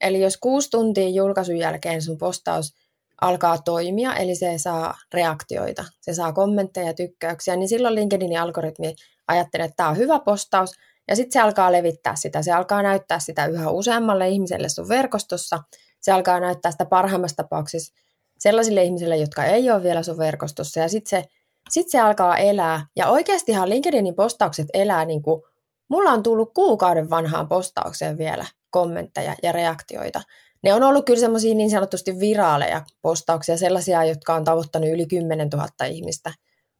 [0.00, 2.74] Eli jos kuusi tuntia julkaisun jälkeen sun postaus
[3.22, 8.94] alkaa toimia, eli se saa reaktioita, se saa kommentteja ja tykkäyksiä, niin silloin LinkedInin algoritmi
[9.28, 10.70] ajattelee, että tämä on hyvä postaus,
[11.08, 15.58] ja sitten se alkaa levittää sitä, se alkaa näyttää sitä yhä useammalle ihmiselle sun verkostossa,
[16.00, 17.94] se alkaa näyttää sitä parhaimmassa tapauksessa
[18.38, 21.28] sellaisille ihmisille, jotka ei ole vielä sun verkostossa, ja sitten se,
[21.70, 25.42] sit se alkaa elää, ja oikeastihan LinkedInin postaukset elää niin kuin,
[25.88, 30.22] mulla on tullut kuukauden vanhaan postaukseen vielä kommentteja ja reaktioita,
[30.62, 35.48] ne on ollut kyllä semmoisia niin sanotusti viraaleja postauksia, sellaisia, jotka on tavoittanut yli 10
[35.48, 36.32] 000 ihmistä.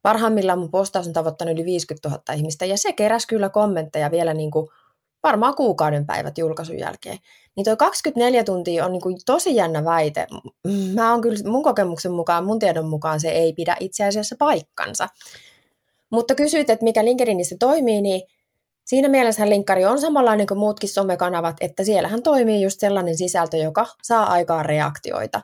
[0.02, 4.34] Parhaimmillaan mun postaus on tavoittanut yli 50 000 ihmistä, ja se keräsi kyllä kommentteja vielä
[4.34, 4.68] niin kuin
[5.22, 7.18] varmaan kuukauden päivät julkaisun jälkeen.
[7.56, 10.26] Niin toi 24 tuntia on niin kuin tosi jännä väite.
[10.94, 15.08] Mä on kyllä mun kokemuksen mukaan, mun tiedon mukaan se ei pidä itse asiassa paikkansa.
[16.10, 18.22] Mutta kysyit, että mikä LinkedInissä toimii, niin
[18.92, 23.86] siinä mielessä linkkari on samanlainen kuin muutkin somekanavat, että siellähän toimii just sellainen sisältö, joka
[24.02, 25.40] saa aikaan reaktioita.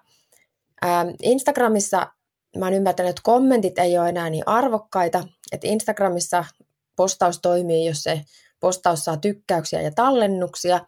[0.84, 2.06] Ähm, Instagramissa
[2.56, 6.44] mä oon ymmärtänyt, että kommentit ei ole enää niin arvokkaita, että Instagramissa
[6.96, 8.20] postaus toimii, jos se
[8.60, 10.80] postaus saa tykkäyksiä ja tallennuksia.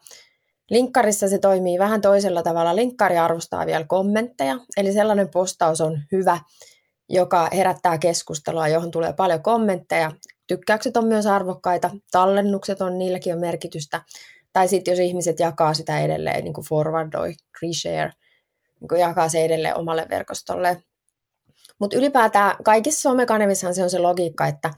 [0.69, 2.75] Linkkarissa se toimii vähän toisella tavalla.
[2.75, 6.39] Linkkari arvostaa vielä kommentteja, eli sellainen postaus on hyvä,
[7.09, 10.11] joka herättää keskustelua, johon tulee paljon kommentteja.
[10.51, 14.01] Tykkäykset on myös arvokkaita, tallennukset on, niilläkin on merkitystä.
[14.53, 18.11] Tai sitten jos ihmiset jakaa sitä edelleen, niin kuin forwardoi, reshare,
[18.79, 20.83] niin kuin jakaa se edelleen omalle verkostolle.
[21.79, 24.73] Mutta ylipäätään kaikissa somekanavissahan se on se logiikka, että,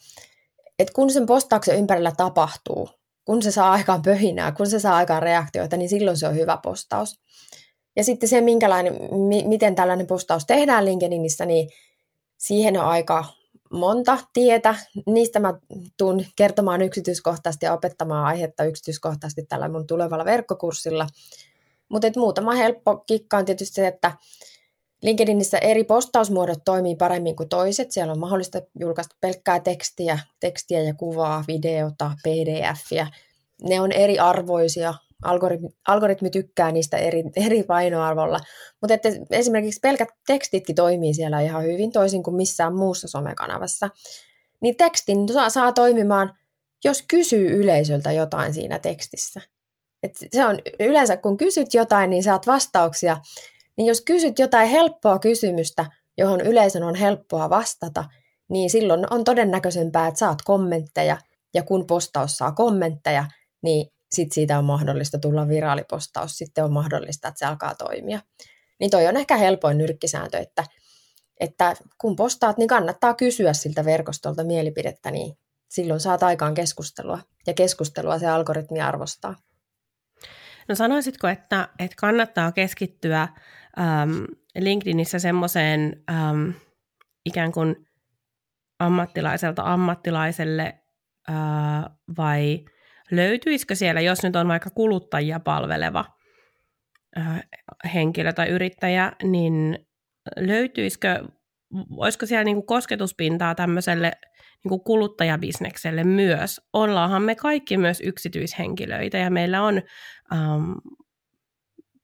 [0.80, 2.90] että kun sen postauksen ympärillä tapahtuu,
[3.26, 6.58] kun se saa aikaan pöhinää, kun se saa aikaan reaktioita, niin silloin se on hyvä
[6.64, 7.20] postaus.
[7.96, 8.94] Ja sitten se, minkälainen,
[9.28, 11.70] mi- miten tällainen postaus tehdään LinkedInissä, niin
[12.38, 13.26] siihen on aika
[13.74, 14.76] monta tietä.
[15.06, 15.54] Niistä mä
[15.98, 21.08] tuun kertomaan yksityiskohtaisesti ja opettamaan aihetta yksityiskohtaisesti tällä mun tulevalla verkkokurssilla.
[21.90, 24.12] Mutta muutama helppo kikka on tietysti se, että
[25.04, 27.92] LinkedInissä eri postausmuodot toimii paremmin kuin toiset.
[27.92, 33.10] Siellä on mahdollista julkaista pelkkää tekstiä, tekstiä ja kuvaa, videota, pdf
[33.70, 34.94] Ne on eri arvoisia.
[35.24, 38.40] Algoritmi, algoritmi tykkää niistä eri, eri painoarvolla.
[38.82, 43.90] Mutta että esimerkiksi pelkät tekstitkin toimii siellä ihan hyvin, toisin kuin missään muussa somekanavassa.
[44.62, 46.34] Niin tekstin saa, saa toimimaan,
[46.84, 49.42] jos kysyy yleisöltä jotain siinä tekstissä.
[50.04, 53.18] Et se on yleensä, kun kysyt jotain, niin saat vastauksia
[53.78, 55.86] niin jos kysyt jotain helppoa kysymystä,
[56.18, 58.06] johon yleisön on helppoa vastata,
[58.50, 61.18] niin silloin on todennäköisempää, että saat kommentteja,
[61.54, 63.26] ja kun postaus saa kommentteja,
[63.64, 68.20] niin sit siitä on mahdollista tulla viraalipostaus, sitten on mahdollista, että se alkaa toimia.
[68.80, 70.64] Niin toi on ehkä helpoin nyrkkisääntö, että,
[71.40, 75.38] että kun postaat, niin kannattaa kysyä siltä verkostolta mielipidettä, niin
[75.70, 79.36] silloin saat aikaan keskustelua, ja keskustelua se algoritmi arvostaa.
[80.70, 83.22] No sanoisitko, että, että kannattaa keskittyä
[83.80, 84.24] ähm,
[84.60, 86.50] LinkedInissä semmoiseen ähm,
[87.26, 87.76] ikään kuin
[88.80, 90.80] ammattilaiselta ammattilaiselle
[91.30, 91.36] äh,
[92.18, 92.66] vai
[93.16, 96.06] löytyisikö siellä, jos nyt on vaikka kuluttajia palveleva
[97.94, 99.88] henkilö tai yrittäjä, niin
[100.38, 101.28] löytyisikö,
[101.98, 104.12] olisiko siellä niin kuin kosketuspintaa tämmöiselle
[104.64, 106.62] niin kuin kuluttajabisnekselle myös.
[106.74, 109.82] Ollaanhan me kaikki myös yksityishenkilöitä ja meillä on
[110.32, 110.76] um,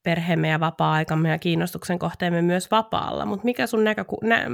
[0.02, 3.26] perheemme ja vapaa-aikamme ja kiinnostuksen kohteemme myös vapaalla.
[3.26, 4.46] Mutta mikä, sun näköku- nä-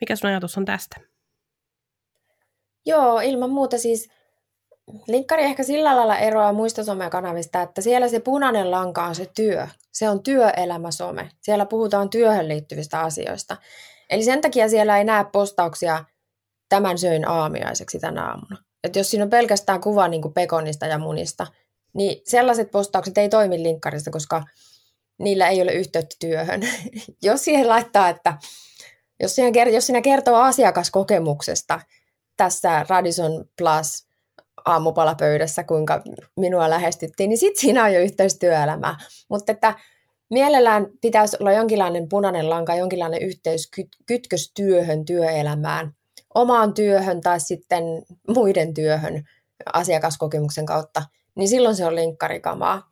[0.00, 0.96] mikä sun ajatus on tästä?
[2.86, 4.19] Joo, ilman muuta siis
[5.08, 9.68] linkkari ehkä sillä lailla eroaa muista somekanavista, että siellä se punainen lanka on se työ.
[9.92, 11.30] Se on työelämäsome.
[11.40, 13.56] Siellä puhutaan työhön liittyvistä asioista.
[14.10, 16.04] Eli sen takia siellä ei näe postauksia
[16.68, 18.56] tämän söin aamiaiseksi tänä aamuna.
[18.84, 21.46] Et jos siinä on pelkästään kuva niin kuin pekonista ja munista,
[21.92, 24.44] niin sellaiset postaukset ei toimi linkkarista, koska
[25.18, 26.60] niillä ei ole yhteyttä työhön.
[27.22, 28.34] jos siihen laittaa, että
[29.20, 31.80] jos siinä, jos siinä kertoo asiakaskokemuksesta
[32.36, 34.09] tässä Radisson Plus
[34.64, 36.02] aamupalapöydässä, kuinka
[36.36, 38.96] minua lähestyttiin, niin sitten siinä on jo yhteys työelämää.
[39.28, 39.74] Mutta että
[40.30, 43.70] mielellään pitäisi olla jonkinlainen punainen lanka, jonkinlainen yhteys
[44.06, 45.92] kytkös työhön, työelämään,
[46.34, 47.84] omaan työhön tai sitten
[48.28, 49.22] muiden työhön
[49.72, 51.02] asiakaskokemuksen kautta,
[51.34, 52.90] niin silloin se on linkkarikamaa.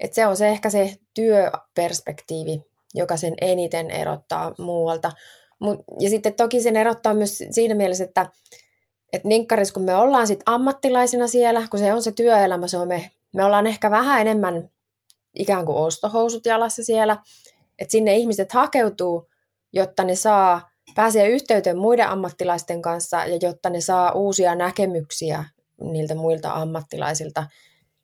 [0.00, 2.62] Et se on se ehkä se työperspektiivi,
[2.94, 5.12] joka sen eniten erottaa muualta.
[5.58, 8.26] Mut, ja sitten toki sen erottaa myös siinä mielessä, että
[9.14, 12.88] et linkkaris, kun me ollaan sit ammattilaisina siellä, kun se on se työelämä, se on
[12.88, 14.70] me, me ollaan ehkä vähän enemmän
[15.34, 17.16] ikään kuin ostohousut jalassa siellä,
[17.78, 19.28] että sinne ihmiset hakeutuu,
[19.72, 25.44] jotta ne saa pääsee yhteyteen muiden ammattilaisten kanssa ja jotta ne saa uusia näkemyksiä
[25.80, 27.46] niiltä muilta ammattilaisilta.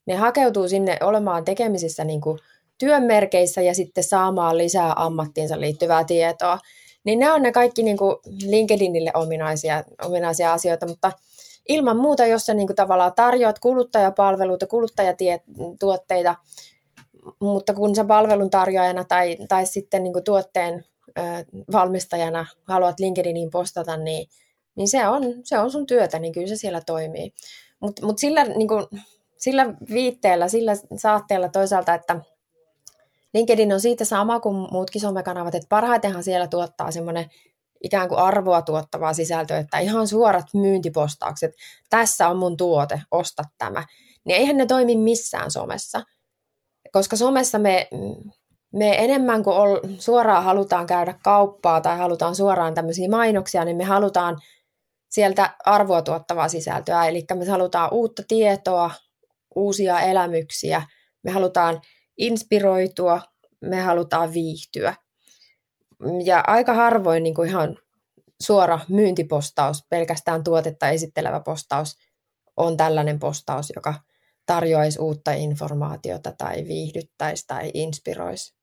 [0.06, 2.38] Ne hakeutuu sinne olemaan tekemisissä niin kuin
[2.78, 6.58] työmerkeissä ja sitten saamaan lisää ammattiinsa liittyvää tietoa.
[7.04, 11.12] Niin ne on ne kaikki niin kuin LinkedInille ominaisia, ominaisia asioita, mutta
[11.68, 16.34] ilman muuta, jos sä niin kuin tavallaan tarjoat kuluttajapalveluita, kuluttajatuotteita,
[17.40, 20.84] mutta kun sä palveluntarjoajana tai, tai sitten niin kuin tuotteen
[21.72, 24.28] valmistajana haluat LinkedIniin postata, niin,
[24.74, 27.32] niin se, on, se on sun työtä, niin kyllä se siellä toimii.
[27.80, 28.68] Mutta mut sillä, niin
[29.36, 32.20] sillä viitteellä, sillä saatteella toisaalta, että
[33.34, 37.30] LinkedIn on siitä sama kuin muutkin somekanavat, että parhaitenhan siellä tuottaa semmoinen
[37.84, 41.52] ikään kuin arvoa tuottavaa sisältöä, että ihan suorat myyntipostaukset,
[41.90, 43.84] tässä on mun tuote, osta tämä.
[44.24, 46.02] Niin eihän ne toimi missään somessa.
[46.92, 47.88] Koska somessa me
[48.72, 49.56] me enemmän kuin
[49.98, 54.38] suoraan halutaan käydä kauppaa tai halutaan suoraan tämmöisiä mainoksia, niin me halutaan
[55.10, 58.90] sieltä arvoa tuottavaa sisältöä, eli me halutaan uutta tietoa,
[59.54, 60.82] uusia elämyksiä,
[61.22, 61.80] me halutaan
[62.20, 63.22] inspiroitua,
[63.60, 64.94] me halutaan viihtyä.
[66.24, 67.78] Ja aika harvoin niin kuin ihan
[68.42, 71.96] suora myyntipostaus, pelkästään tuotetta esittelevä postaus
[72.56, 73.94] on tällainen postaus, joka
[74.46, 78.54] tarjoaisi uutta informaatiota tai viihdyttäisi tai inspiroisi.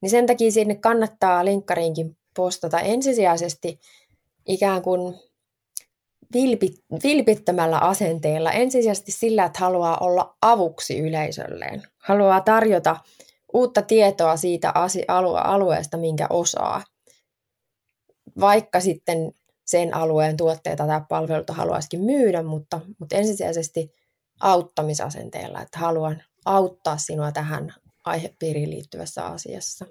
[0.00, 3.80] Niin sen takia sinne kannattaa linkkariinkin postata ensisijaisesti
[4.46, 5.14] ikään kuin
[6.34, 6.72] vilpit,
[7.04, 11.82] vilpittömällä asenteella, ensisijaisesti sillä, että haluaa olla avuksi yleisölleen.
[11.98, 12.96] Haluaa tarjota
[13.52, 14.72] uutta tietoa siitä
[15.44, 16.84] alueesta, minkä osaa.
[18.40, 19.32] Vaikka sitten
[19.66, 23.92] sen alueen tuotteita tai palveluita haluaisikin myydä, mutta, mutta ensisijaisesti
[24.40, 29.86] auttamisasenteella, että haluan auttaa sinua tähän aihepiiriin liittyvässä asiassa.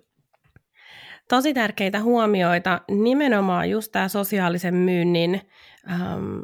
[1.29, 5.41] Tosi tärkeitä huomioita, nimenomaan just tämä sosiaalisen myynnin
[5.89, 6.43] äm,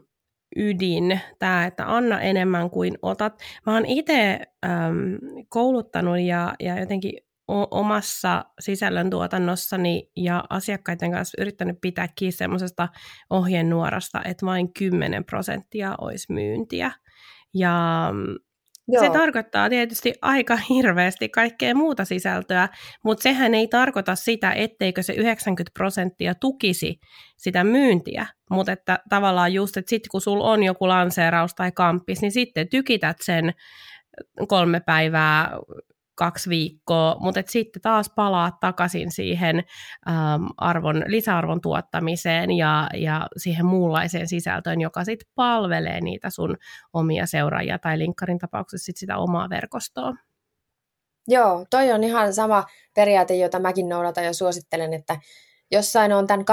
[0.56, 3.40] ydin, tämä, että anna enemmän kuin otat.
[3.66, 4.40] Mä oon itse
[5.50, 7.14] kouluttanut ja, ja jotenkin
[7.72, 12.88] omassa sisällöntuotannossani ja asiakkaiden kanssa yrittänyt pitää kiinni semmoisesta
[13.30, 16.92] ohjenuorasta, että vain 10 prosenttia olisi myyntiä.
[17.54, 18.36] Ja mm,
[18.88, 19.04] Joo.
[19.04, 22.70] se tarkoittaa tietysti aika hirveästi kaikkea muuta sisältöä,
[23.04, 27.00] mutta sehän ei tarkoita sitä, etteikö se 90 prosenttia tukisi
[27.38, 32.22] sitä myyntiä, mutta että tavallaan just, että sitten kun sulla on joku lanseeraus tai kamppis,
[32.22, 33.54] niin sitten tykität sen
[34.48, 35.58] kolme päivää
[36.18, 43.28] kaksi viikkoa, mutta et sitten taas palaa takaisin siihen äm, arvon, lisäarvon tuottamiseen ja, ja
[43.38, 46.58] siihen muunlaiseen sisältöön, joka sitten palvelee niitä sun
[46.94, 50.14] omia seuraajia tai linkkarin tapauksessa sit sitä omaa verkostoa.
[51.28, 55.20] Joo, toi on ihan sama periaate, jota mäkin noudatan ja suosittelen, että
[55.72, 56.46] jossain on tämän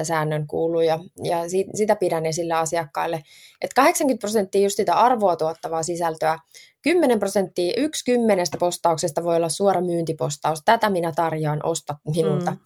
[0.00, 1.36] 80-20 säännön kuulu ja, ja
[1.74, 3.22] sitä pidän esillä asiakkaille,
[3.60, 6.38] että 80 prosenttia just sitä arvoa tuottavaa sisältöä,
[6.82, 12.50] 10 prosenttia, yksi kymmenestä postauksesta voi olla suora myyntipostaus, tätä minä tarjoan, osta minulta.
[12.50, 12.58] Mm.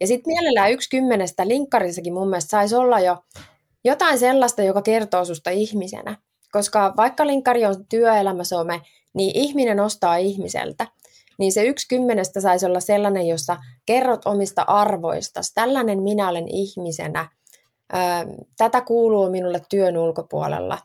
[0.00, 3.16] Ja sitten mielellään yksi kymmenestä linkkarissakin mun mielestä saisi olla jo
[3.84, 6.16] jotain sellaista, joka kertoo susta ihmisenä.
[6.52, 8.80] Koska vaikka linkkari on työelämäsome,
[9.14, 10.86] niin ihminen ostaa ihmiseltä
[11.42, 15.40] niin se yksi kymmenestä saisi olla sellainen, jossa kerrot omista arvoista.
[15.54, 17.28] Tällainen minä olen ihmisenä.
[18.56, 20.78] Tätä kuuluu minulle työn ulkopuolella.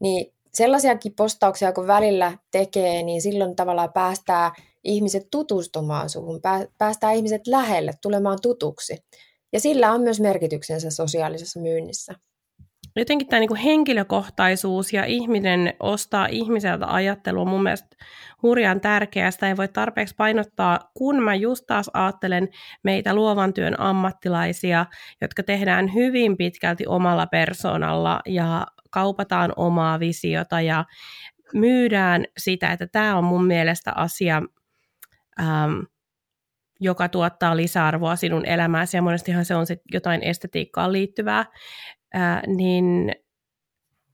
[0.00, 4.52] Niin sellaisiakin postauksia, kun välillä tekee, niin silloin tavallaan päästää
[4.84, 6.40] ihmiset tutustumaan suhun,
[6.78, 8.96] päästää ihmiset lähelle, tulemaan tutuksi.
[9.52, 12.14] Ja sillä on myös merkityksensä sosiaalisessa myynnissä
[12.96, 17.96] jotenkin tämä niin henkilökohtaisuus ja ihminen ostaa ihmiseltä ajattelua mun mielestä
[18.42, 19.30] hurjan tärkeää.
[19.30, 22.48] Sitä ei voi tarpeeksi painottaa, kun mä just taas ajattelen
[22.82, 24.86] meitä luovan työn ammattilaisia,
[25.20, 30.84] jotka tehdään hyvin pitkälti omalla persoonalla ja kaupataan omaa visiota ja
[31.54, 34.42] myydään sitä, että tämä on mun mielestä asia,
[35.40, 35.78] ähm,
[36.80, 41.44] joka tuottaa lisäarvoa sinun elämääsi ja monestihan se on sit jotain estetiikkaan liittyvää,
[42.14, 43.12] ää, niin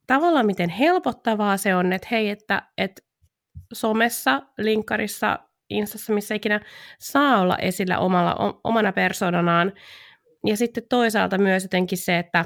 [0.06, 3.02] tavallaan miten helpottavaa se on, että hei, että, että
[3.72, 5.38] somessa, linkkarissa,
[5.70, 6.60] instassa, missä ikinä
[6.98, 9.72] saa olla esillä omalla, omana persoonanaan.
[10.46, 12.44] Ja sitten toisaalta myös jotenkin se, että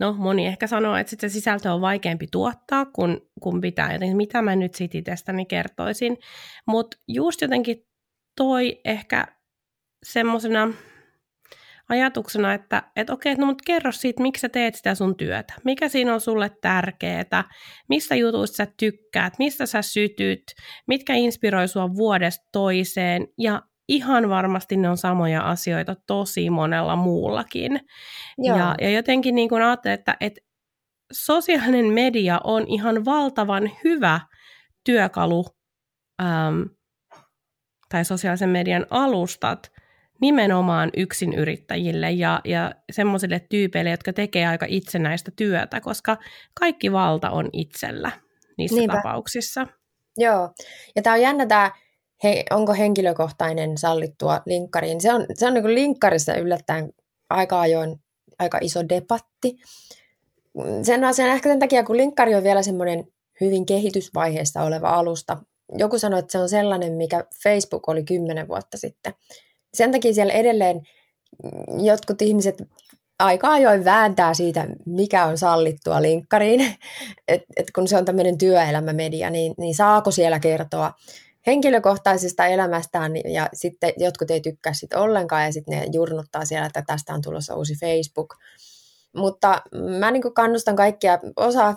[0.00, 4.16] no moni ehkä sanoo, että sit se sisältö on vaikeampi tuottaa, kun, kun pitää, joten
[4.16, 6.16] mitä mä nyt sit itsestäni kertoisin.
[6.66, 7.86] Mutta just jotenkin
[8.36, 9.26] toi ehkä
[10.02, 10.72] semmoisena
[11.88, 15.54] ajatuksena, että et okei, no mutta kerro siitä, miksi sä teet sitä sun työtä.
[15.64, 17.44] Mikä siinä on sulle tärkeää,
[17.88, 20.42] mistä jutuista sä tykkäät, mistä sä sytyt,
[20.86, 23.26] mitkä inspiroi sua vuodesta toiseen?
[23.38, 27.80] Ja ihan varmasti ne on samoja asioita tosi monella muullakin.
[28.44, 30.40] Ja, ja jotenkin niin kuin ajattelen, että, että
[31.12, 34.20] sosiaalinen media on ihan valtavan hyvä
[34.84, 35.46] työkalu
[36.22, 36.70] äm,
[37.88, 39.70] tai sosiaalisen median alustat
[40.20, 40.90] nimenomaan
[41.36, 46.16] yrittäjille ja, ja semmoisille tyypeille, jotka tekee aika itsenäistä työtä, koska
[46.54, 48.10] kaikki valta on itsellä
[48.58, 48.96] niissä Niinpä.
[48.96, 49.66] tapauksissa.
[50.16, 50.50] Joo,
[50.96, 51.70] ja tämä on jännä tämä,
[52.24, 55.00] he, onko henkilökohtainen sallittua linkkariin.
[55.00, 56.92] Se on, se on niin linkkarissa yllättäen
[57.30, 58.00] aika ajoin
[58.38, 59.56] aika iso debatti.
[60.82, 63.04] Sen asian ehkä sen takia, kun linkkari on vielä semmoinen
[63.40, 65.36] hyvin kehitysvaiheessa oleva alusta.
[65.72, 69.14] Joku sanoi, että se on sellainen, mikä Facebook oli kymmenen vuotta sitten
[69.74, 70.80] sen takia siellä edelleen
[71.82, 72.62] jotkut ihmiset
[73.18, 76.60] aika ajoin vääntää siitä, mikä on sallittua linkkariin,
[77.28, 80.92] että et kun se on tämmöinen työelämämedia, niin, niin saako siellä kertoa
[81.46, 83.12] henkilökohtaisesta elämästään?
[83.16, 87.22] Ja sitten jotkut ei tykkää sitä ollenkaan ja sitten ne jurnuttaa siellä, että tästä on
[87.22, 88.34] tulossa uusi Facebook.
[89.16, 89.62] Mutta
[89.98, 91.74] mä niin kannustan kaikkia, osa,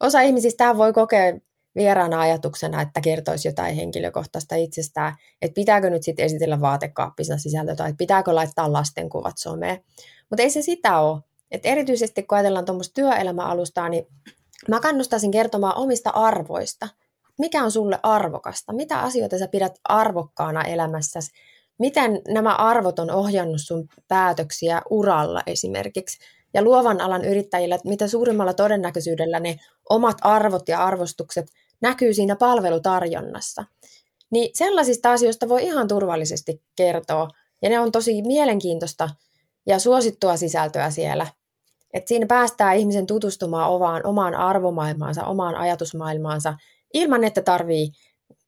[0.00, 1.38] osa ihmisistä voi kokea
[1.76, 7.94] vieraana ajatuksena, että kertoisi jotain henkilökohtaista itsestään, että pitääkö nyt sitten esitellä vaatekaappissa sisältö tai
[7.98, 9.84] pitääkö laittaa lastenkuvat someen.
[10.30, 11.20] Mutta ei se sitä ole.
[11.50, 14.06] Et erityisesti kun ajatellaan tuommoista työelämäalustaa, niin
[14.68, 16.88] mä kannustaisin kertomaan omista arvoista.
[17.38, 18.72] Mikä on sulle arvokasta?
[18.72, 21.30] Mitä asioita sä pidät arvokkaana elämässäsi?
[21.78, 26.18] Miten nämä arvot on ohjannut sun päätöksiä uralla esimerkiksi?
[26.54, 29.56] Ja luovan alan yrittäjillä, että mitä suurimmalla todennäköisyydellä ne
[29.90, 31.46] omat arvot ja arvostukset
[31.82, 33.64] näkyy siinä palvelutarjonnassa.
[34.30, 37.28] Niin sellaisista asioista voi ihan turvallisesti kertoa.
[37.62, 39.10] Ja ne on tosi mielenkiintoista
[39.66, 41.26] ja suosittua sisältöä siellä.
[41.94, 46.54] Et siinä päästään ihmisen tutustumaan omaan, omaan arvomaailmaansa, omaan ajatusmaailmaansa,
[46.94, 47.88] ilman että tarvii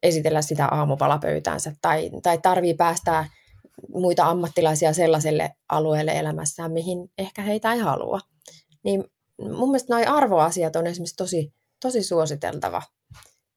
[0.03, 3.29] esitellä sitä aamupalapöytäänsä tai, tai tarvii päästää
[3.89, 8.21] muita ammattilaisia sellaiselle alueelle elämässään, mihin ehkä heitä ei halua.
[8.85, 9.05] Niin
[9.39, 12.83] mun mielestä nuo arvoasiat on esimerkiksi tosi, tosi suositeltava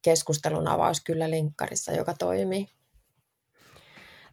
[0.06, 2.68] keskustelun avaus kyllä linkkarissa, joka toimii.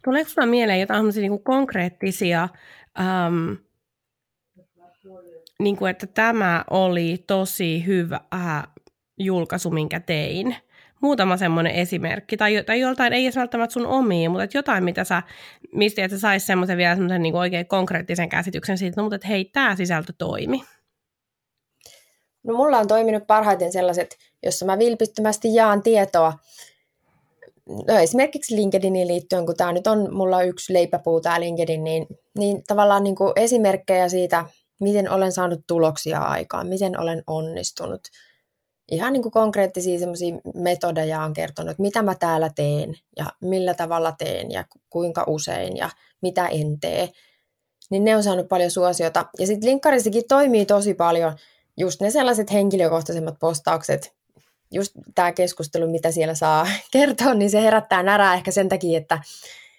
[0.05, 2.49] Tuleeko sinulla mieleen jotain niin konkreettisia,
[3.01, 3.53] ähm,
[5.59, 8.63] niin kuin, että tämä oli tosi hyvä äh,
[9.19, 10.57] julkaisu, minkä tein?
[11.01, 15.05] Muutama semmoinen esimerkki, tai, tai joltain, ei edes välttämättä sun omiin, mutta että jotain, mitä
[15.05, 15.23] sä,
[15.75, 19.45] mistä että saisi semmoisen vielä semmoisen niin oikein konkreettisen käsityksen siitä, no, mutta että hei,
[19.45, 20.63] tämä sisältö toimi.
[22.45, 26.33] No mulla on toiminut parhaiten sellaiset, jossa mä vilpittömästi jaan tietoa.
[27.89, 32.07] No esimerkiksi LinkedIniin liittyen, kun tämä nyt on mulla yksi leipäpuu tämä LinkedIn, niin,
[32.39, 34.45] niin tavallaan niin kuin esimerkkejä siitä,
[34.81, 38.01] miten olen saanut tuloksia aikaan, miten olen onnistunut.
[38.91, 44.13] Ihan niin kuin konkreettisia semmoisia metodeja on kertonut, mitä mä täällä teen ja millä tavalla
[44.19, 45.91] teen ja kuinka usein ja
[46.23, 47.09] mitä en tee.
[47.91, 49.27] Niin ne on saanut paljon suosiota.
[49.39, 51.33] Ja sitten linkkarissakin toimii tosi paljon–
[51.77, 54.15] just ne sellaiset henkilökohtaisemmat postaukset,
[54.71, 59.19] just tämä keskustelu, mitä siellä saa kertoa, niin se herättää närää ehkä sen takia, että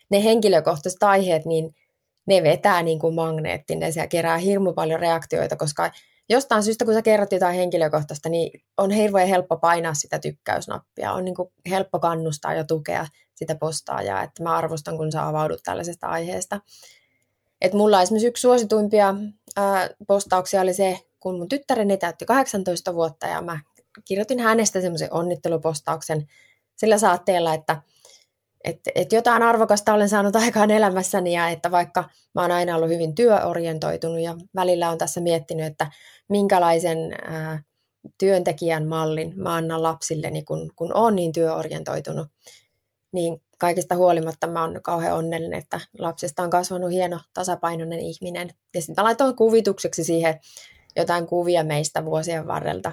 [0.10, 1.76] ne henkilökohtaiset aiheet, niin
[2.26, 5.92] ne vetää niin kuin magneettin ja siellä kerää hirmu paljon reaktioita, koska
[6.30, 11.26] jostain syystä, kun sä kerrot jotain henkilökohtaista, niin on hirveän helppo painaa sitä tykkäysnappia, on
[11.26, 16.08] niin kuin helppo kannustaa ja tukea sitä postaajaa, että mä arvostan, kun sä avaudut tällaisesta
[16.08, 16.62] aiheesta.
[17.62, 19.16] Et mulla esimerkiksi yksi suosituimpia
[19.56, 23.60] ää, postauksia oli se, kun mun tyttäreni täytti 18 vuotta ja mä
[24.06, 26.28] kirjoitin hänestä semmoisen onnittelupostauksen
[26.76, 27.82] sillä saatteella, että
[28.64, 32.04] että että jotain arvokasta olen saanut aikaan elämässäni ja että vaikka
[32.36, 35.92] mä oon aina ollut hyvin työorientoitunut ja välillä on tässä miettinyt, että
[36.30, 36.98] minkälaisen
[37.28, 37.64] ää,
[38.18, 42.28] työntekijän mallin mä annan lapsilleni, kun, kun on niin työorientoitunut,
[43.12, 48.50] niin kaikista huolimatta mä oon kauhean onnellinen, että lapsesta on kasvanut hieno tasapainoinen ihminen.
[48.76, 50.40] Ja sitten mä laitoin kuvitukseksi siihen
[50.96, 52.92] jotain kuvia meistä vuosien varrelta.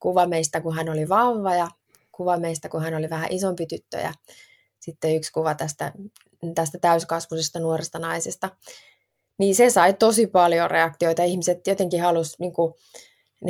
[0.00, 1.68] Kuva meistä, kun hän oli vauva ja
[2.12, 4.12] kuva meistä, kun hän oli vähän isompi tyttö ja
[4.80, 5.92] sitten yksi kuva tästä,
[6.54, 8.50] tästä täyskasvuisesta nuoresta naisesta.
[9.38, 11.22] Niin se sai tosi paljon reaktioita.
[11.22, 12.52] Ihmiset jotenkin halusi, niin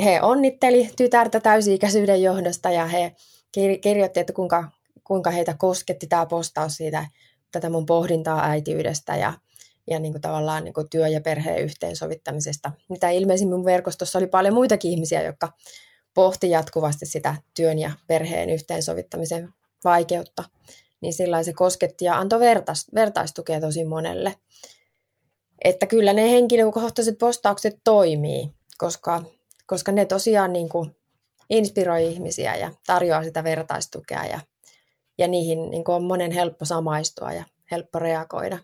[0.03, 3.15] he onnitteli tytärtä täysi-ikäisyyden johdosta ja he
[3.81, 4.71] kirjoitti, että kuinka,
[5.03, 7.07] kuinka heitä kosketti tämä postaus siitä,
[7.51, 9.33] tätä mun pohdintaa äitiydestä ja
[9.87, 12.71] ja niin kuin tavallaan niin kuin työ- ja perheen yhteensovittamisesta.
[12.89, 15.49] Mitä ilmeisimmin mun verkostossa oli paljon muitakin ihmisiä, jotka
[16.13, 19.49] pohti jatkuvasti sitä työn ja perheen yhteensovittamisen
[19.83, 20.43] vaikeutta.
[21.01, 24.35] Niin sillä se kosketti ja antoi vertais, vertaistukea tosi monelle.
[25.63, 29.23] Että kyllä ne henkilökohtaiset postaukset toimii, koska,
[29.65, 30.95] koska ne tosiaan niin kuin
[31.49, 34.39] inspiroi ihmisiä ja tarjoaa sitä vertaistukea ja,
[35.17, 38.57] ja niihin niin kuin on monen helppo samaistua ja helppo reagoida.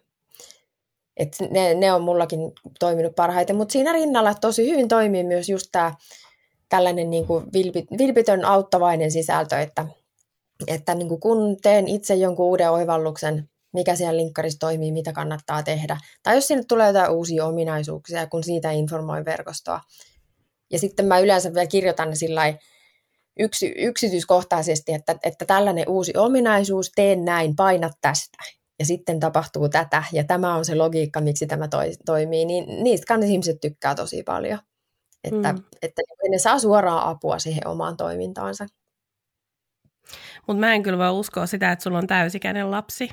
[1.19, 2.39] Et ne, ne on mullakin
[2.79, 5.93] toiminut parhaiten, mutta siinä rinnalla tosi hyvin toimii myös just tämä
[6.69, 9.85] tällainen niin kuin vilpit, vilpitön auttavainen sisältö, että,
[10.67, 15.63] että niin kuin kun teen itse jonkun uuden oivalluksen, mikä siellä linkkarissa toimii, mitä kannattaa
[15.63, 19.81] tehdä, tai jos sinne tulee jotain uusia ominaisuuksia, kun siitä informoin verkostoa.
[20.71, 22.53] Ja sitten mä yleensä vielä kirjoitan sillä
[23.39, 28.37] yksi, yksityiskohtaisesti, että, että tällainen uusi ominaisuus, teen näin, painat tästä
[28.79, 33.05] ja sitten tapahtuu tätä, ja tämä on se logiikka, miksi tämä toi, toimii, niin niistä
[33.07, 34.59] kannattaa ihmiset tykkää tosi paljon.
[35.23, 35.63] Että, mm.
[35.81, 38.65] että ne saa suoraan apua siihen omaan toimintaansa.
[40.47, 43.09] Mutta mä en kyllä voi uskoa sitä, että sulla on täysikäinen lapsi.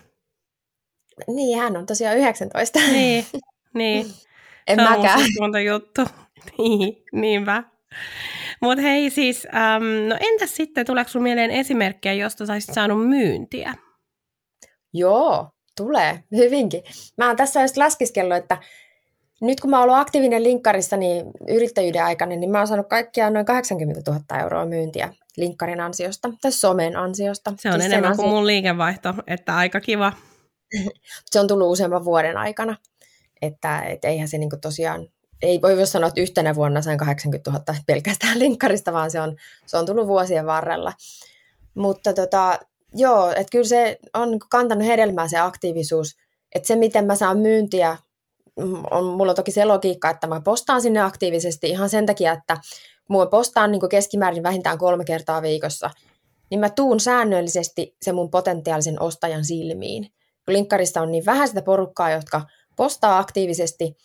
[1.27, 2.79] Niin, hän on tosiaan 19.
[2.79, 3.27] Niin,
[3.75, 4.07] niin.
[4.67, 5.21] en Se mäkään.
[5.41, 6.03] on juttu.
[6.59, 7.62] niin, niinpä.
[8.62, 13.75] Mutta hei siis, um, no entäs sitten, tuleeko sinulla mieleen esimerkkejä, josta saisit saanut myyntiä?
[14.93, 16.83] Joo, Tulee, hyvinkin.
[17.18, 18.59] Mä oon tässä just laskiskellut, että
[19.41, 23.33] nyt kun mä oon ollut aktiivinen linkkarissa niin yrittäjyyden aikana, niin mä oon saanut kaikkiaan
[23.33, 27.53] noin 80 000 euroa myyntiä linkkarin ansiosta tai somen ansiosta.
[27.59, 28.22] Se on siis enemmän ansio...
[28.22, 30.12] kuin mun liikevaihto, että aika kiva.
[31.31, 32.77] se on tullut useamman vuoden aikana,
[33.43, 35.09] että et eihän se niinku tosiaan,
[35.43, 39.77] ei voi sanoa, että yhtenä vuonna sain 80 000 pelkästään linkkarista, vaan se on, se
[39.77, 40.93] on tullut vuosien varrella.
[41.74, 42.59] Mutta tota,
[42.97, 46.16] joo, että kyllä se on kantanut hedelmää se aktiivisuus,
[46.55, 47.97] että se miten mä saan myyntiä,
[48.59, 52.32] mm, on, mulla on toki se logiikka, että mä postaan sinne aktiivisesti ihan sen takia,
[52.32, 52.57] että
[53.09, 55.90] mua postaan niin keskimäärin vähintään kolme kertaa viikossa,
[56.51, 60.12] niin mä tuun säännöllisesti se mun potentiaalisen ostajan silmiin.
[60.49, 62.42] Linkkarissa on niin vähän sitä porukkaa, jotka
[62.76, 63.97] postaa aktiivisesti,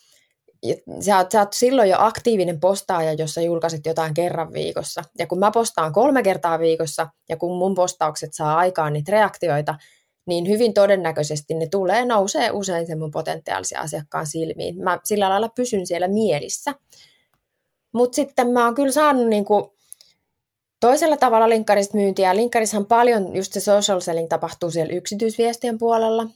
[0.99, 5.01] sä oot, sä oot silloin jo aktiivinen postaaja, jos sä julkaiset jotain kerran viikossa.
[5.19, 9.75] Ja kun mä postaan kolme kertaa viikossa, ja kun mun postaukset saa aikaan niitä reaktioita,
[10.25, 14.83] niin hyvin todennäköisesti ne tulee, nousee usein sen mun potentiaalisen asiakkaan silmiin.
[14.83, 16.73] Mä sillä lailla pysyn siellä mielissä.
[17.93, 19.75] Mutta sitten mä oon kyllä saanut niinku
[20.79, 22.35] toisella tavalla linkkarista myyntiä.
[22.35, 26.27] Linkkarissahan paljon, just se social selling tapahtuu siellä yksityisviestien puolella,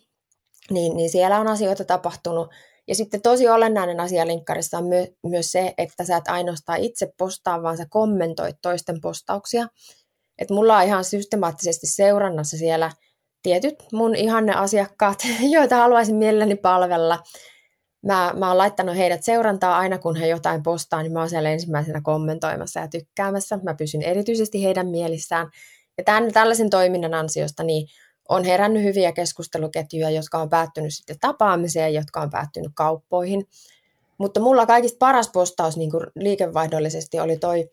[0.70, 2.48] niin, niin siellä on asioita tapahtunut.
[2.88, 7.14] Ja sitten tosi olennainen asia linkkarissa on my, myös se, että sä et ainoastaan itse
[7.18, 9.68] postaa, vaan sä kommentoit toisten postauksia.
[10.38, 12.92] Et mulla on ihan systemaattisesti seurannassa siellä
[13.42, 15.20] tietyt mun ihanne asiakkaat,
[15.56, 17.24] joita haluaisin mielelläni palvella.
[18.06, 21.50] Mä, mä oon laittanut heidät seurantaa aina, kun he jotain postaa, niin mä oon siellä
[21.50, 23.60] ensimmäisenä kommentoimassa ja tykkäämässä.
[23.64, 25.50] Mä pysyn erityisesti heidän mielissään.
[25.98, 27.88] Ja tämän, tällaisen toiminnan ansiosta niin
[28.30, 33.48] on herännyt hyviä keskusteluketjuja, jotka on päättynyt sitten tapaamiseen, jotka on päättynyt kauppoihin.
[34.18, 37.70] Mutta mulla kaikista paras postaus niin liikevaihdollisesti oli toi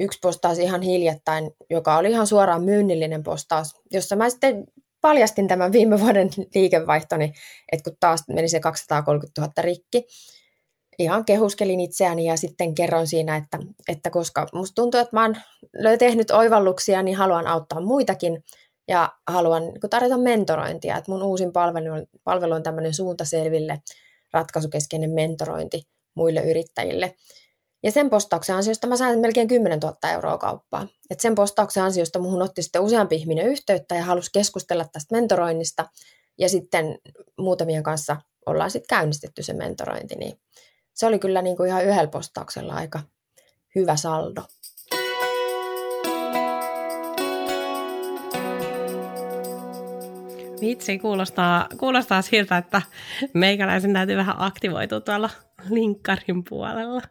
[0.00, 4.64] yksi postaus ihan hiljattain, joka oli ihan suoraan myynnillinen postaus, jossa mä sitten
[5.00, 7.32] paljastin tämän viime vuoden liikevaihtoni,
[7.72, 10.06] että kun taas meni se 230 000 rikki,
[10.98, 15.36] ihan kehuskelin itseäni ja sitten kerron siinä, että, että koska musta tuntuu, että mä oon
[15.98, 18.44] tehnyt oivalluksia, niin haluan auttaa muitakin
[18.90, 20.96] ja haluan tarjota mentorointia.
[20.96, 23.82] Että mun uusin palvelu on, palvelu on tämmöinen suuntaselville
[24.32, 25.82] ratkaisukeskeinen mentorointi
[26.14, 27.14] muille yrittäjille.
[27.82, 30.88] Ja sen postauksen ansiosta mä sain melkein 10 000 euroa kauppaa.
[31.10, 35.88] Et sen postauksen ansiosta muhun otti sitten useampi ihminen yhteyttä ja halusi keskustella tästä mentoroinnista.
[36.38, 36.98] Ja sitten
[37.38, 38.16] muutamien kanssa
[38.46, 40.14] ollaan sitten käynnistetty se mentorointi.
[40.14, 40.40] Niin
[40.94, 43.00] se oli kyllä niin kuin ihan yhdellä postauksella aika
[43.74, 44.42] hyvä saldo.
[50.60, 52.82] Vitsi, kuulostaa, kuulostaa siltä, että
[53.34, 55.30] meikäläisen täytyy vähän aktivoitua tuolla
[55.70, 57.02] linkkarin puolella.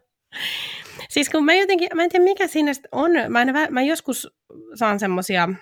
[1.08, 4.28] Siis kun mä jotenkin, mä en tiedä mikä siinä on, mä, en, mä joskus
[4.74, 5.56] saan semmosia, mm,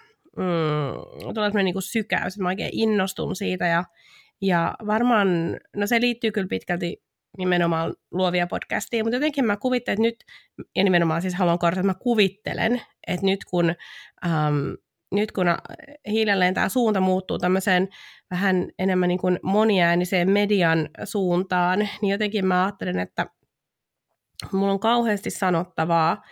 [1.34, 3.84] tulee semmoinen niin sykäys, mä oikein innostun siitä ja,
[4.42, 5.28] ja varmaan,
[5.76, 7.02] no se liittyy kyllä pitkälti
[7.38, 10.24] nimenomaan luovia podcastia, mutta jotenkin mä kuvittelen, että nyt,
[10.76, 13.74] ja nimenomaan siis haluan korjata, että mä kuvittelen, että nyt kun,
[14.26, 14.72] ähm,
[15.12, 15.46] nyt kun
[16.10, 17.88] hiljalleen tämä suunta muuttuu tämmöiseen
[18.30, 23.26] vähän enemmän niin kuin moniääniseen median suuntaan, niin jotenkin mä ajattelen, että
[24.52, 26.22] mulla on kauheasti sanottavaa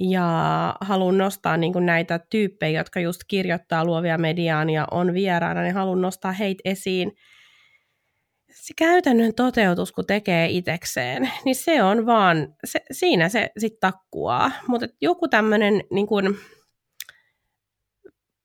[0.00, 5.62] ja haluan nostaa niin kuin näitä tyyppejä, jotka just kirjoittaa luovia mediaan ja on vieraana,
[5.62, 7.12] niin haluan nostaa heitä esiin.
[8.50, 14.50] Se käytännön toteutus, kun tekee itekseen, niin se on vaan, se, siinä se sitten takkuaa.
[14.68, 16.36] Mutta joku tämmöinen niin kuin,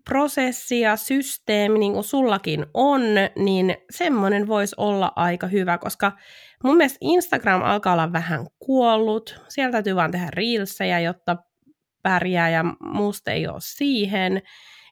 [0.09, 3.01] prosessi ja systeemi, niin kuin sullakin on,
[3.35, 6.11] niin semmoinen voisi olla aika hyvä, koska
[6.63, 9.41] mun mielestä Instagram alkaa olla vähän kuollut.
[9.49, 11.37] Sieltä täytyy vaan tehdä reelsejä, jotta
[12.03, 14.41] pärjää ja musta ei ole siihen.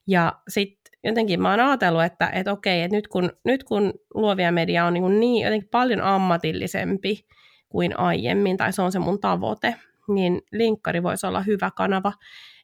[0.08, 4.52] Ja sitten jotenkin mä oon ajatellut, että, että okei, että nyt kun, nyt kun luovia
[4.52, 7.26] media on niin, niin jotenkin paljon ammatillisempi
[7.70, 9.76] kuin aiemmin, tai se on se mun tavoite,
[10.08, 12.14] niin linkkari voisi olla hyvä kanava.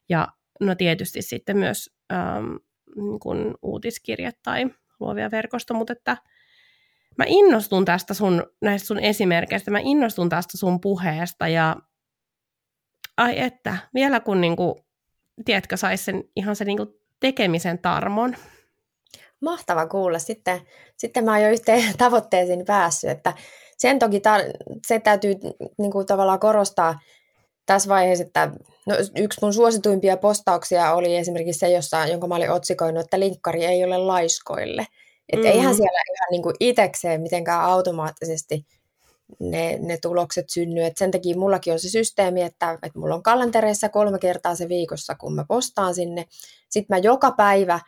[0.08, 0.28] Ja
[0.60, 2.54] no tietysti sitten myös ähm,
[2.96, 4.66] niin kuin uutiskirjat tai
[5.00, 6.16] luovia verkosto, mutta että
[7.18, 11.76] mä innostun tästä sun, näistä sun esimerkkeistä, mä innostun tästä sun puheesta ja
[13.16, 14.74] ai että, vielä kun niin kuin,
[15.44, 16.88] tiedätkö, saisi sen, ihan sen niin kuin
[17.20, 18.36] tekemisen tarmon.
[19.40, 20.18] Mahtava kuulla.
[20.18, 20.60] Sitten,
[20.96, 23.32] sitten mä oon jo yhteen tavoitteeseen päässyt, että
[23.78, 25.34] sen toki tar- se täytyy
[25.78, 26.98] niin kuin tavallaan korostaa,
[27.66, 28.50] tässä vaiheessa, että
[28.86, 33.64] no, yksi mun suosituimpia postauksia oli esimerkiksi se, jossa, jonka mä olin otsikoinut, että linkkari
[33.64, 34.86] ei ole laiskoille.
[35.28, 35.58] Että mm-hmm.
[35.58, 38.66] eihän siellä ihan niin kuin itekseen mitenkään automaattisesti
[39.40, 40.84] ne, ne tulokset synny.
[40.84, 44.68] Et sen takia mullakin on se systeemi, että, että mulla on kalentereissa kolme kertaa se
[44.68, 46.24] viikossa, kun mä postaan sinne.
[46.68, 47.80] Sitten mä joka päivä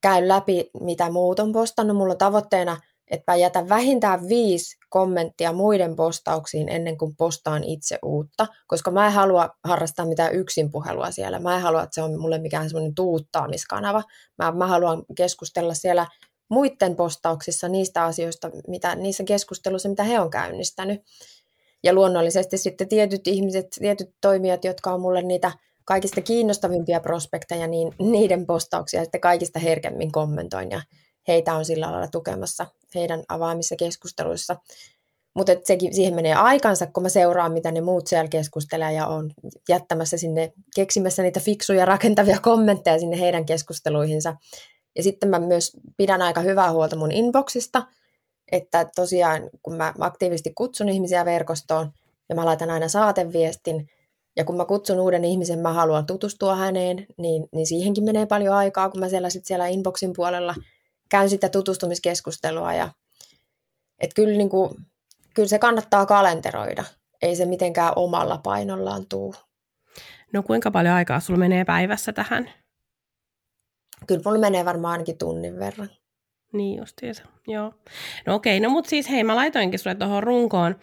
[0.00, 1.96] käyn läpi, mitä muut on postannut.
[1.96, 2.80] Mulla on tavoitteena
[3.12, 9.06] että mä jätän vähintään viisi kommenttia muiden postauksiin ennen kuin postaan itse uutta, koska mä
[9.06, 11.38] en halua harrastaa mitään yksinpuhelua siellä.
[11.38, 14.02] Mä en halua, että se on mulle mikään semmoinen tuuttaamiskanava.
[14.38, 16.06] Mä, mä haluan keskustella siellä
[16.50, 21.00] muiden postauksissa niistä asioista, mitä niissä keskusteluissa, mitä he on käynnistänyt.
[21.82, 25.52] Ja luonnollisesti sitten tietyt ihmiset, tietyt toimijat, jotka on mulle niitä
[25.84, 30.82] kaikista kiinnostavimpia prospekteja, niin niiden postauksia sitten kaikista herkemmin kommentoin ja
[31.28, 34.56] heitä on sillä lailla tukemassa heidän avaamissa keskusteluissa.
[35.34, 35.52] Mutta
[35.92, 39.30] siihen menee aikansa, kun mä seuraan, mitä ne muut siellä keskustelee ja on
[39.68, 44.36] jättämässä sinne, keksimässä niitä fiksuja rakentavia kommentteja sinne heidän keskusteluihinsa.
[44.96, 47.82] Ja sitten mä myös pidän aika hyvää huolta mun inboxista,
[48.52, 51.92] että tosiaan kun mä aktiivisesti kutsun ihmisiä verkostoon
[52.28, 53.88] ja mä laitan aina saateviestin,
[54.36, 58.54] ja kun mä kutsun uuden ihmisen, mä haluan tutustua häneen, niin, niin siihenkin menee paljon
[58.54, 60.54] aikaa, kun mä siellä, sit siellä inboxin puolella
[61.12, 62.74] käyn sitä tutustumiskeskustelua.
[62.74, 62.88] Ja,
[63.98, 64.74] et kyllä, niin kuin,
[65.34, 66.84] kyllä se kannattaa kalenteroida,
[67.22, 69.34] ei se mitenkään omalla painollaan tuu.
[70.32, 72.50] No kuinka paljon aikaa sulla menee päivässä tähän?
[74.06, 75.90] Kyllä mulla menee varmaan ainakin tunnin verran.
[76.52, 77.74] Niin justiinsa, joo.
[78.26, 80.76] No okei, no mutta siis hei, mä laitoinkin sulle tuohon runkoon,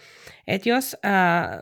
[0.48, 1.62] että jos ää,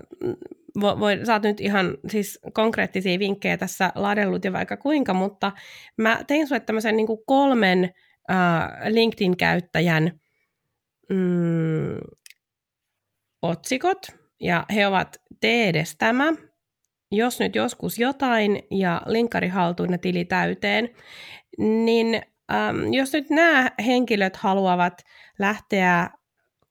[0.81, 5.51] voi, voi, sä oot nyt ihan siis konkreettisia vinkkejä tässä ladellut ja vaikka kuinka, mutta
[5.97, 7.93] mä tein sulle tämmöisen niin kolmen
[8.31, 10.19] äh, LinkedIn-käyttäjän
[11.09, 11.97] mm,
[13.41, 14.07] otsikot,
[14.39, 16.33] ja he ovat tee edes tämä,
[17.11, 20.89] jos nyt joskus jotain, ja linkkari haltuun ja tili täyteen,
[21.57, 22.21] niin
[22.51, 25.01] ähm, jos nyt nämä henkilöt haluavat
[25.39, 26.09] lähteä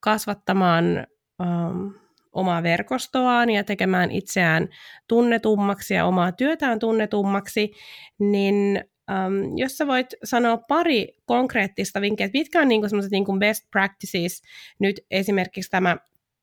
[0.01, 1.07] kasvattamaan
[1.41, 1.87] ähm,
[2.33, 4.69] omaa verkostoaan ja tekemään itseään
[5.09, 7.73] tunnetummaksi ja omaa työtään tunnetummaksi,
[8.19, 13.39] niin Um, jos sä voit sanoa pari konkreettista vinkkiä, että mitkä on niinku semmoiset niinku
[13.39, 14.43] best practices,
[14.79, 15.97] nyt esimerkiksi tämä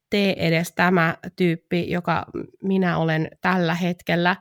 [0.10, 2.26] tee edes tämä tyyppi, joka
[2.64, 4.36] minä olen tällä hetkellä,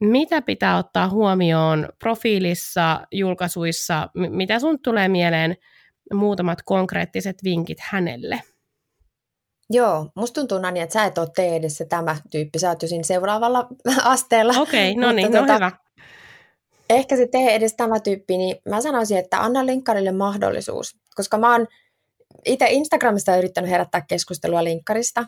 [0.00, 5.56] mitä pitää ottaa huomioon profiilissa, julkaisuissa, mitä sun tulee mieleen
[6.14, 8.42] muutamat konkreettiset vinkit hänelle?
[9.70, 12.88] Joo, musta tuntuu Nani, että sä et ole tee edessä tämä tyyppi, sä oot jo
[12.88, 13.68] siinä seuraavalla
[14.04, 14.52] asteella.
[14.58, 15.72] Okei, okay, no niin, no tuota, hyvä.
[16.90, 21.52] Ehkä se tee edes tämä tyyppi, niin mä sanoisin, että anna linkkarille mahdollisuus, koska mä
[21.52, 21.66] oon
[22.44, 25.24] itse Instagramista yrittänyt herättää keskustelua linkkarista.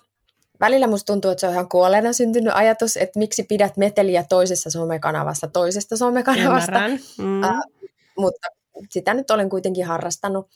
[0.60, 4.70] Välillä musta tuntuu, että se on ihan kuolleena syntynyt ajatus, että miksi pidät meteliä toisessa
[4.70, 6.80] somekanavassa toisesta somekanavasta.
[7.18, 7.42] Mm.
[7.42, 8.48] Uh, mutta
[8.90, 10.48] sitä nyt olen kuitenkin harrastanut.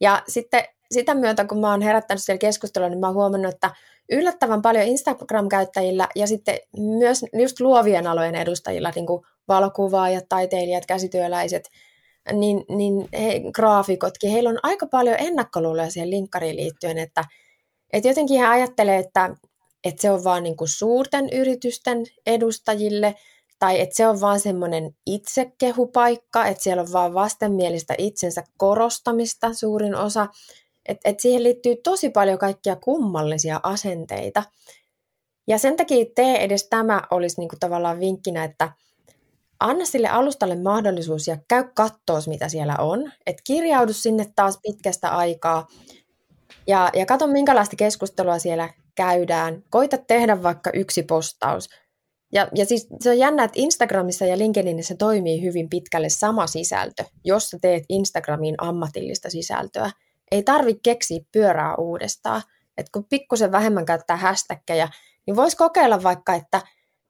[0.00, 3.70] Ja sitten sitä myötä, kun mä oon herättänyt siellä keskustelua, niin mä oon huomannut, että
[4.10, 11.68] yllättävän paljon Instagram-käyttäjillä ja sitten myös just luovien alojen edustajilla, niin kuin valokuvaajat, taiteilijat, käsityöläiset,
[12.32, 17.24] niin, niin he, graafikotkin, heillä on aika paljon ennakkoluuloja siihen linkkariin liittyen, että,
[17.92, 19.36] että jotenkin he ajattelee, että,
[19.84, 23.14] että se on vaan niin kuin suurten yritysten edustajille,
[23.58, 29.94] tai että se on vaan semmoinen itsekehupaikka, että siellä on vaan vastenmielistä itsensä korostamista suurin
[29.94, 30.26] osa,
[30.88, 34.42] että et siihen liittyy tosi paljon kaikkia kummallisia asenteita.
[35.48, 38.72] Ja sen takia tee edes tämä olisi niinku tavallaan vinkkinä, että
[39.60, 43.12] anna sille alustalle mahdollisuus ja käy kattoos, mitä siellä on.
[43.26, 45.66] Et kirjaudu sinne taas pitkästä aikaa
[46.66, 49.62] ja, ja katso, minkälaista keskustelua siellä käydään.
[49.70, 51.68] Koita tehdä vaikka yksi postaus.
[52.32, 57.04] Ja, ja siis se on jännä, että Instagramissa ja LinkedInissä toimii hyvin pitkälle sama sisältö,
[57.24, 59.90] jos sä teet Instagramiin ammatillista sisältöä–
[60.30, 62.42] ei tarvitse keksiä pyörää uudestaan.
[62.76, 64.88] Et kun pikkusen vähemmän käyttää hashtaggeja,
[65.26, 66.62] niin voisi kokeilla vaikka, että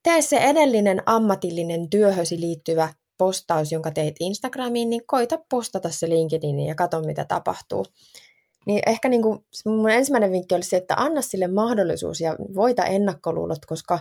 [0.03, 2.89] tee se edellinen ammatillinen työhösi liittyvä
[3.19, 7.87] postaus, jonka teit Instagramiin, niin koita postata se LinkedIniin ja katso, mitä tapahtuu.
[8.67, 12.85] Niin ehkä niin kuin mun ensimmäinen vinkki olisi se, että anna sille mahdollisuus ja voita
[12.85, 13.99] ennakkoluulot, koska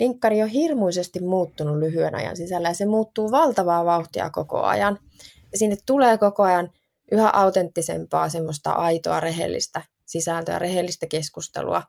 [0.00, 4.98] linkkari on hirmuisesti muuttunut lyhyen ajan sisällä ja se muuttuu valtavaa vauhtia koko ajan.
[5.52, 6.70] Ja sinne tulee koko ajan
[7.12, 11.82] yhä autenttisempaa, semmoista aitoa, rehellistä sisältöä, rehellistä keskustelua.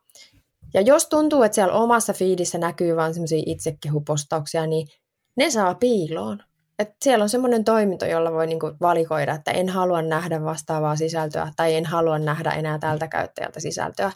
[0.73, 4.87] Ja jos tuntuu, että siellä omassa fiidissä näkyy vain semmoisia itsekehupostauksia, niin
[5.35, 6.43] ne saa piiloon.
[6.79, 11.51] Et siellä on semmoinen toiminto, jolla voi niinku valikoida, että en halua nähdä vastaavaa sisältöä
[11.55, 14.11] tai en halua nähdä enää tältä käyttäjältä sisältöä.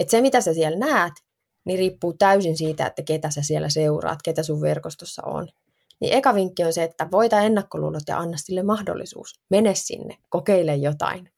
[0.00, 1.12] Et se, mitä sä siellä näet,
[1.64, 5.48] niin riippuu täysin siitä, että ketä sä siellä seuraat, ketä sun verkostossa on.
[6.00, 9.40] Niin eka vinkki on se, että voita ennakkoluulot ja anna sille mahdollisuus.
[9.50, 11.30] Mene sinne, kokeile jotain.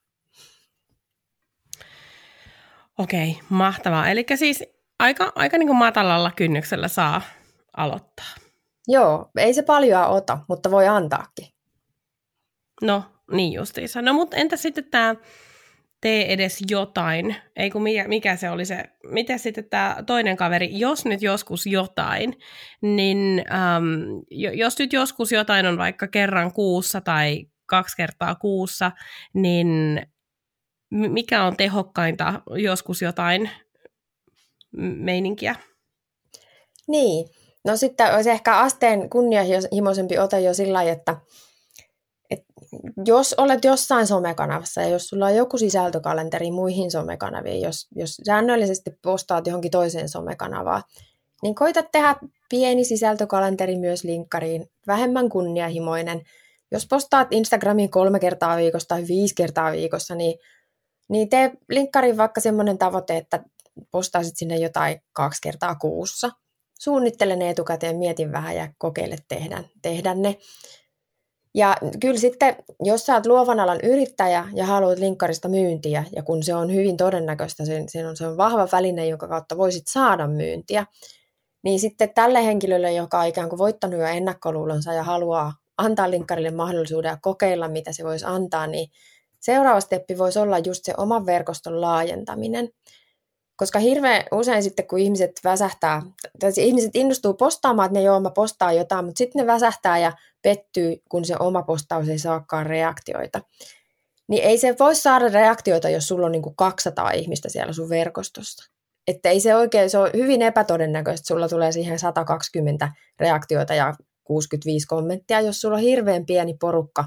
[2.98, 4.10] Okei, mahtavaa.
[4.10, 4.64] Eli siis
[4.98, 7.22] aika, aika niin kuin matalalla kynnyksellä saa
[7.76, 8.34] aloittaa.
[8.88, 11.46] Joo, ei se paljon ota, mutta voi antaakin.
[12.82, 14.02] No, niin justiinsa.
[14.02, 15.14] No, mutta entä sitten tämä
[16.00, 20.78] tee edes jotain, ei kun mikä, mikä se oli se, miten sitten tämä toinen kaveri,
[20.78, 22.34] jos nyt joskus jotain,
[22.80, 23.44] niin
[23.76, 28.92] äm, jos nyt joskus jotain on vaikka kerran kuussa tai kaksi kertaa kuussa,
[29.34, 30.00] niin
[30.90, 33.50] mikä on tehokkainta joskus jotain
[34.96, 35.54] meininkiä?
[36.88, 37.28] Niin,
[37.64, 41.16] no sitten olisi ehkä asteen kunnianhimoisempi ote jo sillä lailla, että
[43.06, 48.90] jos olet jossain somekanavassa ja jos sulla on joku sisältökalenteri muihin somekanaviin, jos, jos säännöllisesti
[49.02, 50.82] postaat johonkin toiseen somekanavaan,
[51.42, 52.16] niin koita tehdä
[52.48, 56.22] pieni sisältökalenteri myös linkkariin, vähemmän kunnianhimoinen.
[56.70, 60.38] Jos postaat Instagramiin kolme kertaa viikossa tai viisi kertaa viikossa, niin,
[61.08, 63.44] niin tee linkkariin vaikka semmoinen tavoite, että
[63.90, 66.30] postaisit sinne jotain kaksi kertaa kuussa.
[66.78, 70.36] Suunnittele ne etukäteen, mietin vähän ja kokeile tehdä, tehdä ne.
[71.54, 76.42] Ja kyllä sitten, jos sä oot luovan alan yrittäjä ja haluat linkkarista myyntiä, ja kun
[76.42, 80.26] se on hyvin todennäköistä, se, se, on, se on vahva väline, jonka kautta voisit saada
[80.26, 80.86] myyntiä,
[81.62, 86.50] niin sitten tälle henkilölle, joka on ikään kuin voittanut jo ennakkoluulonsa ja haluaa antaa linkkarille
[86.50, 88.88] mahdollisuuden ja kokeilla, mitä se voisi antaa, niin
[89.40, 92.68] seuraava steppi voisi olla just se oman verkoston laajentaminen.
[93.56, 96.02] Koska hirveän usein sitten, kun ihmiset väsähtää,
[96.40, 100.12] tai ihmiset innostuu postaamaan, että ne joo, mä postaan jotain, mutta sitten ne väsähtää ja
[100.42, 103.40] pettyy, kun se oma postaus ei saakaan reaktioita.
[104.28, 107.88] Niin ei se voi saada reaktioita, jos sulla on niin kuin 200 ihmistä siellä sun
[107.88, 108.72] verkostossa.
[109.06, 113.94] Että ei se oikein, se on hyvin epätodennäköistä, että sulla tulee siihen 120 reaktioita ja
[114.24, 117.04] 65 kommenttia, jos sulla on hirveän pieni porukka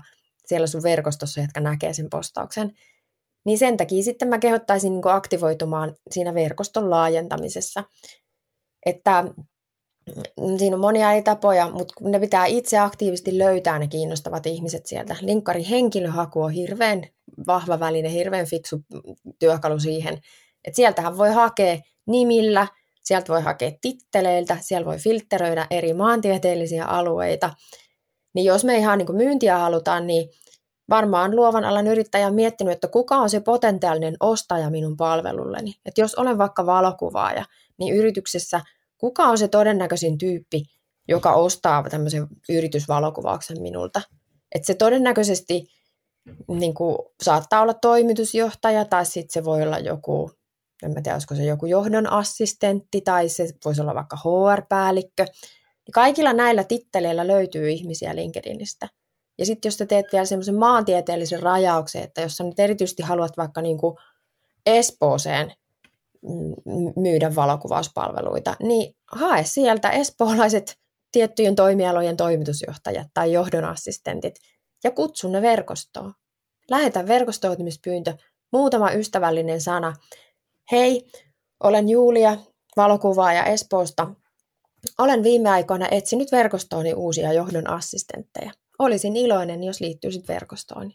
[0.52, 2.72] siellä sun verkostossa, jotka näkee sen postauksen.
[3.46, 7.84] Niin sen takia sitten mä kehottaisin niin aktivoitumaan siinä verkoston laajentamisessa.
[8.86, 9.24] Että
[10.42, 14.86] mm, siinä on monia eri tapoja, mutta ne pitää itse aktiivisesti löytää ne kiinnostavat ihmiset
[14.86, 15.16] sieltä.
[15.22, 17.04] Linkkari henkilöhaku on hirveän
[17.48, 18.82] vahva väline, hirveän fiksu
[19.40, 20.14] työkalu siihen.
[20.66, 21.78] että sieltähän voi hakea
[22.08, 22.68] nimillä,
[23.04, 27.54] sieltä voi hakea titteleiltä, siellä voi filtteröidä eri maantieteellisiä alueita.
[28.36, 30.30] Niin jos me ihan niin myyntiä halutaan, niin
[30.92, 35.74] varmaan luovan alan yrittäjä on miettinyt, että kuka on se potentiaalinen ostaja minun palvelulleni.
[35.86, 37.46] Että jos olen vaikka valokuvaaja,
[37.78, 38.62] niin yrityksessä
[38.98, 40.64] kuka on se todennäköisin tyyppi,
[41.08, 44.02] joka ostaa tämmöisen yritysvalokuvauksen minulta.
[44.56, 45.68] Että se todennäköisesti
[46.48, 50.32] niin kuin, saattaa olla toimitusjohtaja tai sitten se voi olla joku,
[50.84, 55.26] en tiedä, olisiko se joku johdon assistentti tai se voisi olla vaikka HR-päällikkö.
[55.94, 58.88] Kaikilla näillä titteleillä löytyy ihmisiä LinkedInistä.
[59.38, 63.38] Ja sitten jos sä teet vielä semmoisen maantieteellisen rajauksen, että jos sä nyt erityisesti haluat
[63.38, 63.98] vaikka niin kuin
[64.66, 65.54] Espooseen
[66.96, 70.78] myydä valokuvauspalveluita, niin hae sieltä espoolaiset
[71.12, 74.36] tiettyjen toimialojen toimitusjohtajat tai johdonassistentit
[74.84, 76.14] ja kutsu ne verkostoon.
[76.70, 78.18] Lähetä verkostoitumispyyntö,
[78.52, 79.94] muutama ystävällinen sana.
[80.72, 81.06] Hei,
[81.64, 82.38] olen Julia,
[82.78, 84.08] valokuvaaja Espoosta.
[84.98, 88.52] Olen viime aikoina etsinyt verkostooni uusia johdon assistentteja.
[88.80, 90.92] Olisin iloinen, jos liittyisit verkostoon.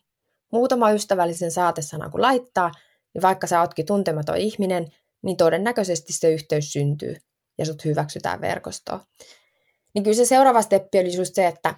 [0.52, 2.70] Muutama ystävällisen saatesana kun laittaa,
[3.14, 4.86] niin vaikka sä ootkin tuntematon ihminen,
[5.22, 7.16] niin todennäköisesti se yhteys syntyy
[7.58, 9.00] ja sut hyväksytään verkostoon.
[9.94, 11.74] Niin kyllä se seuraava steppi oli just se, että,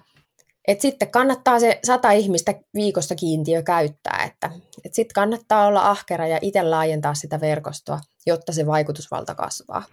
[0.67, 4.51] että sitten kannattaa se sata ihmistä viikossa kiintiö käyttää, että,
[4.85, 9.83] että sitten kannattaa olla ahkera ja itse laajentaa sitä verkostoa, jotta se vaikutusvalta kasvaa.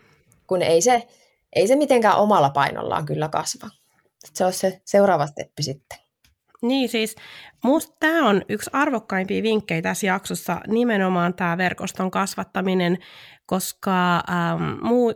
[0.46, 1.08] Kun ei se,
[1.56, 3.70] ei se mitenkään omalla painollaan kyllä kasva.
[4.34, 5.98] Se on se seuraava steppi sitten.
[6.62, 7.16] Niin siis,
[7.64, 12.98] minusta tämä on yksi arvokkaimpia vinkkejä tässä jaksossa, nimenomaan tämä verkoston kasvattaminen,
[13.46, 14.62] koska ähm,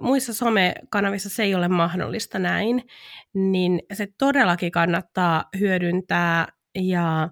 [0.00, 2.82] muissa somekanavissa se ei ole mahdollista näin,
[3.34, 7.28] niin se todellakin kannattaa hyödyntää ja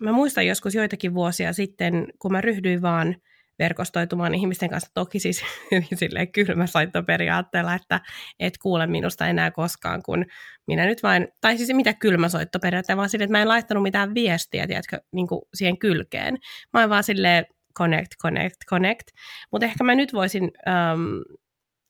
[0.00, 3.16] mä muistan joskus joitakin vuosia sitten, kun mä ryhdyin vaan–
[3.60, 8.00] verkostoitumaan ihmisten kanssa, toki siis hyvin silleen kylmäsoittoperiaatteella, että
[8.40, 10.24] et kuule minusta enää koskaan, kun
[10.66, 14.66] minä nyt vain, tai siis mitä kylmäsoittoperiaatteella, vaan silleen, että mä en laittanut mitään viestiä,
[14.66, 16.38] tiedätkö, niin kuin siihen kylkeen.
[16.72, 17.46] Mä oon vaan silleen
[17.78, 19.08] connect, connect, connect,
[19.52, 21.20] mutta ehkä mä nyt voisin äm,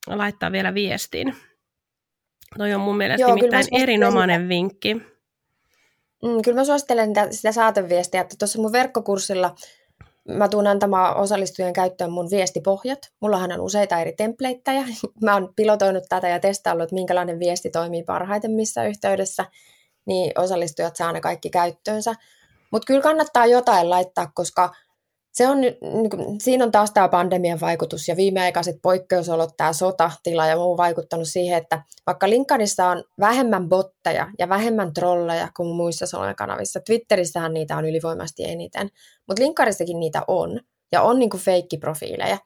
[0.07, 1.37] laittaa vielä viestin.
[2.59, 4.95] Toi on mun mielestä Joo, nimittäin erinomainen vinkki.
[4.95, 9.55] Mm, kyllä mä suosittelen sitä saateviestiä, että tuossa mun verkkokurssilla–
[10.29, 12.99] mä tuun antamaan osallistujien käyttöön mun viestipohjat.
[13.21, 14.85] Mullahan on useita eri templeittejä.
[15.25, 19.45] Mä oon pilotoinut tätä ja testaillut, että minkälainen viesti toimii parhaiten missä yhteydessä,
[20.07, 22.15] niin osallistujat saa ne kaikki käyttöönsä.
[22.73, 24.75] Mutta kyllä kannattaa jotain laittaa, koska
[25.41, 25.81] se on, niin
[26.41, 31.59] siinä on taas tämä pandemian vaikutus ja viimeaikaiset poikkeusolot, tämä sotatila ja muu vaikuttanut siihen,
[31.59, 37.85] että vaikka Linkadissa on vähemmän botteja ja vähemmän trolleja kuin muissa somekanavissa, Twitterissähän niitä on
[37.85, 38.89] ylivoimaisesti eniten,
[39.29, 40.61] mutta Linkarissakin niitä on,
[40.93, 42.39] ja on niin kuin feikkiprofiileja.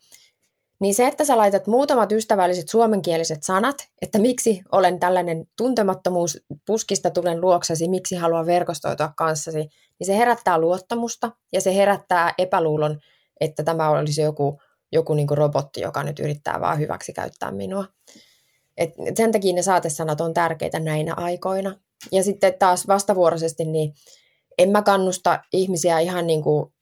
[0.80, 7.10] Niin se, että sä laitat muutamat ystävälliset suomenkieliset sanat, että miksi olen tällainen tuntemattomuus, puskista
[7.10, 13.00] tulen luoksesi, miksi haluan verkostoitua kanssasi, niin se herättää luottamusta ja se herättää epäluulon,
[13.40, 14.60] että tämä olisi joku,
[14.92, 17.84] joku niin robotti, joka nyt yrittää vaan hyväksi käyttää minua.
[18.76, 21.78] Et sen takia ne saatesanat on tärkeitä näinä aikoina.
[22.12, 23.94] Ja sitten taas vastavuoroisesti, niin
[24.58, 26.72] en mä kannusta ihmisiä ihan niin kuin,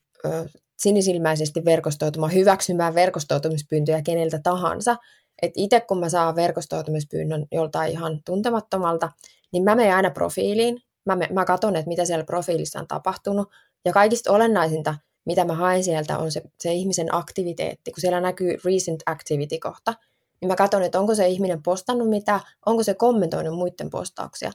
[0.82, 4.96] sinisilmäisesti verkostoitumaan, hyväksymään verkostoitumispyyntöjä keneltä tahansa.
[5.42, 9.12] Että itse kun mä saan verkostoitumispyynnön joltain ihan tuntemattomalta,
[9.52, 10.82] niin mä menen aina profiiliin.
[11.06, 13.48] Mä, me, mä katson, että mitä siellä profiilissa on tapahtunut.
[13.84, 17.92] Ja kaikista olennaisinta, mitä mä haen sieltä, on se, se ihmisen aktiviteetti.
[17.92, 19.94] Kun siellä näkyy recent activity-kohta,
[20.40, 24.52] niin mä katson, että onko se ihminen postannut mitä, onko se kommentoinut muiden postauksia.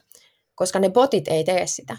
[0.54, 1.96] Koska ne botit ei tee sitä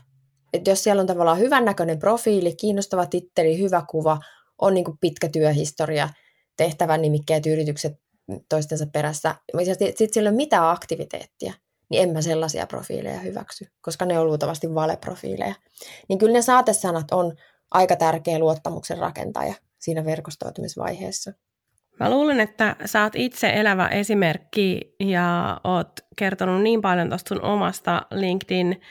[0.53, 4.19] että jos siellä on tavallaan hyvännäköinen profiili, kiinnostava titteli, hyvä kuva,
[4.57, 6.09] on niin pitkä työhistoria,
[6.57, 7.99] tehtävän nimikkeet, yritykset
[8.49, 11.53] toistensa perässä, ja sitten siellä ei ole mitään aktiviteettia,
[11.89, 15.55] niin en mä sellaisia profiileja hyväksy, koska ne on luultavasti valeprofiileja.
[16.07, 17.35] Niin kyllä ne saatesanat on
[17.71, 21.33] aika tärkeä luottamuksen rakentaja siinä verkostoitumisvaiheessa.
[21.99, 27.41] Mä luulen, että sä oot itse elävä esimerkki ja oot kertonut niin paljon tuosta sun
[27.41, 28.81] omasta LinkedIn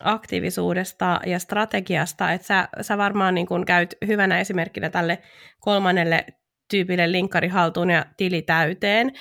[0.00, 5.18] aktiivisuudesta ja strategiasta, että sä, sä varmaan niin kun käyt hyvänä esimerkkinä tälle
[5.60, 6.26] kolmannelle
[6.70, 9.12] tyypille linkkari haltuun ja tili täyteen,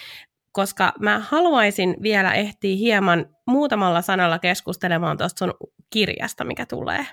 [0.51, 5.53] koska mä haluaisin vielä ehtiä hieman muutamalla sanalla keskustelemaan tuosta sun
[5.89, 7.07] kirjasta, mikä tulee.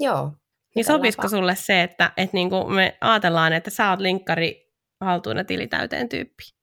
[0.00, 0.32] Joo.
[0.74, 5.36] Niin sopisiko sulle se, että, että niin kuin me ajatellaan, että sä oot linkkari haltuun
[5.36, 6.61] ja tili täyteen tyyppi?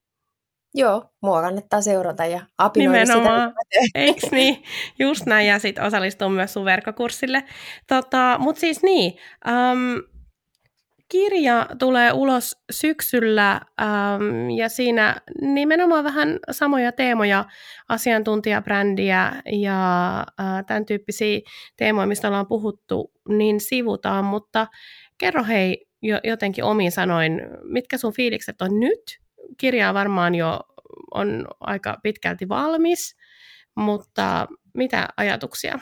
[0.75, 3.53] Joo, mua kannattaa seurata ja apinoida Nimenomaan.
[3.73, 3.89] sitä.
[3.95, 4.63] Eikö niin?
[4.99, 7.43] Just näin, ja sitten osallistua myös sun verkkokurssille.
[7.87, 9.13] Tota, Mutta siis niin,
[9.47, 10.03] um,
[11.11, 17.45] kirja tulee ulos syksyllä um, ja siinä nimenomaan vähän samoja teemoja,
[17.89, 21.39] asiantuntijabrändiä ja uh, tämän tyyppisiä
[21.77, 24.67] teemoja, mistä ollaan puhuttu, niin sivutaan, mutta
[25.17, 25.85] kerro hei
[26.23, 29.19] jotenkin omin sanoin, mitkä sun fiilikset on nyt
[29.57, 30.59] kirja varmaan jo
[31.13, 33.15] on aika pitkälti valmis,
[33.75, 35.79] mutta mitä ajatuksia?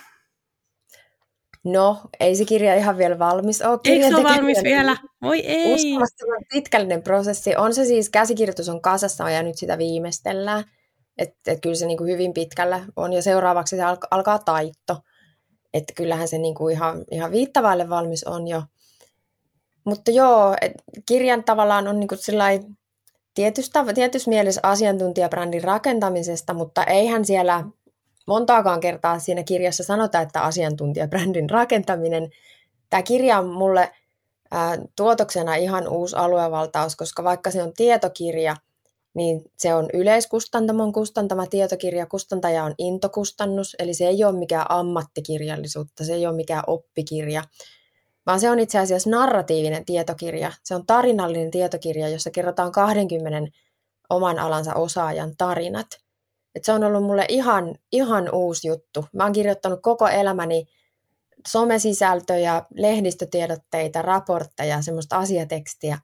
[1.63, 3.79] No, ei se kirja ihan vielä valmis ole.
[3.85, 4.97] Eikö se ole valmis vielä?
[5.21, 5.73] Voi ei!
[5.73, 7.55] Uskomattoman pitkällinen prosessi.
[7.55, 10.63] On se siis, käsikirjoitus on kasassa ja nyt sitä viimeistellään.
[11.17, 13.13] Että et kyllä se niin kuin hyvin pitkällä on.
[13.13, 14.97] Ja seuraavaksi se alkaa taitto.
[15.73, 18.63] Että kyllähän se niin kuin ihan, ihan viittavaille valmis on jo.
[19.85, 20.73] Mutta joo, et
[21.07, 22.19] kirjan tavallaan on niin kuin
[23.37, 27.63] tietystä, tietyssä mielessä asiantuntijabrändin rakentamisesta, mutta eihän siellä
[28.27, 32.29] montaakaan kertaa siinä kirjassa sanota, että asiantuntijabrändin rakentaminen.
[32.89, 33.91] Tämä kirja on mulle
[34.51, 38.55] ää, tuotoksena ihan uusi aluevaltaus, koska vaikka se on tietokirja,
[39.13, 46.05] niin se on yleiskustantamon kustantama tietokirja, kustantaja on intokustannus, eli se ei ole mikään ammattikirjallisuutta,
[46.05, 47.43] se ei ole mikään oppikirja,
[48.27, 50.51] vaan se on itse asiassa narratiivinen tietokirja.
[50.63, 53.51] Se on tarinallinen tietokirja, jossa kerrotaan 20
[54.09, 55.87] oman alansa osaajan tarinat.
[56.55, 59.05] Et se on ollut mulle ihan, ihan uusi juttu.
[59.13, 60.65] Mä oon kirjoittanut koko elämäni
[61.47, 65.99] somesisältöjä, lehdistötiedotteita, raportteja, semmoista asiatekstiä.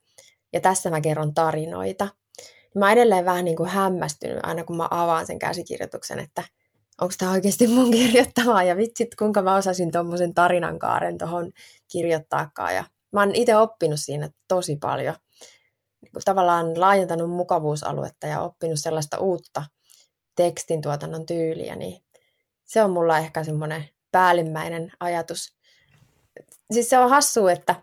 [0.54, 2.08] Ja tässä mä kerron tarinoita.
[2.76, 6.44] Mä edelleen vähän niin kuin hämmästynyt aina, kun mä avaan sen käsikirjoituksen, että–
[7.04, 11.52] onko tämä oikeasti mun kirjoittamaa ja vitsit kuinka mä osasin tuommoisen tarinankaaren tuohon
[11.92, 12.76] kirjoittaakaan.
[12.76, 15.16] Ja mä oon itse oppinut siinä tosi paljon.
[16.02, 19.64] Niin tavallaan laajentanut mukavuusaluetta ja oppinut sellaista uutta
[20.36, 22.04] tekstin tuotannon tyyliä, niin
[22.66, 25.56] se on mulla ehkä semmoinen päällimmäinen ajatus.
[26.72, 27.76] Siis se on hassu, että,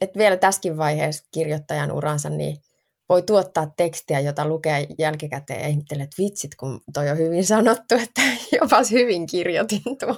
[0.00, 2.56] että vielä tässäkin vaiheessa kirjoittajan uransa, niin
[3.20, 8.22] tuottaa tekstiä, jota lukee jälkikäteen ja ihmettelee, että vitsit, kun toi on hyvin sanottu, että
[8.60, 10.16] jopa hyvin kirjoitin tuo.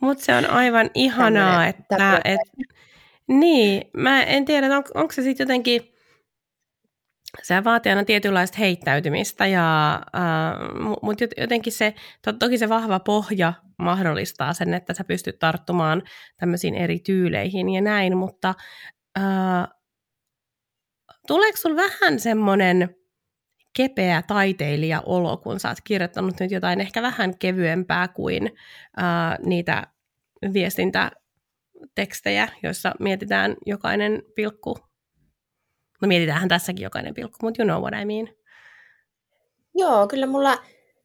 [0.00, 1.96] Mutta se on aivan ihanaa, että...
[1.96, 2.20] Tämmönen.
[2.24, 2.40] Et,
[3.28, 5.90] niin, mä en tiedä, on, onko se sitten jotenkin...
[7.42, 13.52] Se vaatii aina tietynlaista heittäytymistä, ja, äh, mutta jotenkin se, to, toki se vahva pohja
[13.78, 16.02] mahdollistaa sen, että sä pystyt tarttumaan
[16.36, 18.54] tämmöisiin eri tyyleihin ja näin, mutta
[19.18, 19.24] äh,
[21.26, 22.96] Tuleeko sinulla vähän semmoinen
[23.76, 28.50] kepeä taiteilija-olo, kun sä oot kirjoittanut nyt jotain ehkä vähän kevyempää kuin
[28.96, 29.86] ää, niitä
[30.52, 34.78] viestintätekstejä, joissa mietitään jokainen pilkku.
[36.02, 38.28] No mietitäänhän tässäkin jokainen pilkku, mutta you know what I mean.
[39.74, 40.58] Joo, kyllä mulla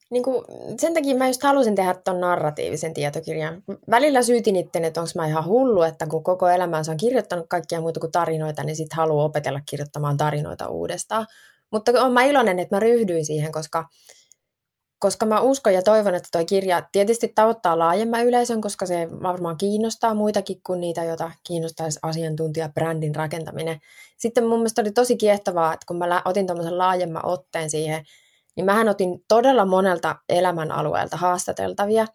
[0.09, 0.45] niin kuin,
[0.79, 3.63] sen takia mä just halusin tehdä ton narratiivisen tietokirjan.
[3.89, 7.81] Välillä syytin itse, että onko mä ihan hullu, että kun koko elämänsä on kirjoittanut kaikkia
[7.81, 11.27] muuta kuin tarinoita, niin sitten haluaa opetella kirjoittamaan tarinoita uudestaan.
[11.71, 13.87] Mutta on mä iloinen, että mä ryhdyin siihen, koska,
[14.99, 19.57] koska mä uskon ja toivon, että tuo kirja tietysti tavoittaa laajemman yleisön, koska se varmaan
[19.57, 23.79] kiinnostaa muitakin kuin niitä, joita kiinnostaisi asiantuntija-brändin rakentaminen.
[24.17, 28.05] Sitten mun mielestä oli tosi kiehtovaa, että kun mä otin tuommoisen laajemman otteen siihen,
[28.59, 32.05] niin mähän otin todella monelta elämänalueelta haastateltavia.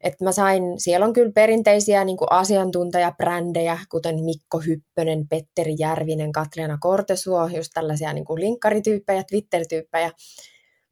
[0.00, 6.78] Että mä sain, siellä on kyllä perinteisiä niin asiantuntijabrändejä, kuten Mikko Hyppönen, Petteri Järvinen, Katriana
[6.80, 10.10] Kortesuo, just tällaisia niin linkkarityyppejä, Twitter-tyyppejä.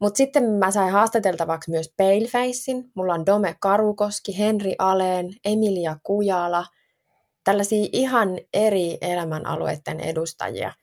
[0.01, 2.91] Mutta sitten mä sain haastateltavaksi myös Palefacein.
[2.95, 6.67] Mulla on Dome Karukoski, Henri Aleen, Emilia Kujala,
[7.45, 10.73] tällaisia ihan eri elämänalueiden edustajia–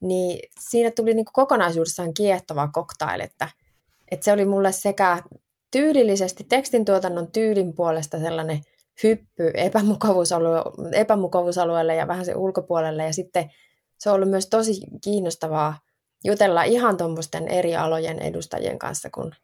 [0.00, 3.48] niin siinä tuli niin kokonaisuudessaan kiehtova cocktail, että,
[4.10, 5.22] että se oli mulle sekä
[5.70, 8.60] tyylillisesti tekstin tuotannon tyylin puolesta sellainen
[9.02, 13.50] hyppy epämukavuusalue, epämukavuusalueelle ja vähän se ulkopuolelle ja sitten
[13.98, 15.78] se on ollut myös tosi kiinnostavaa
[16.24, 19.34] jutella ihan tuommoisten eri alojen edustajien kanssa, kun,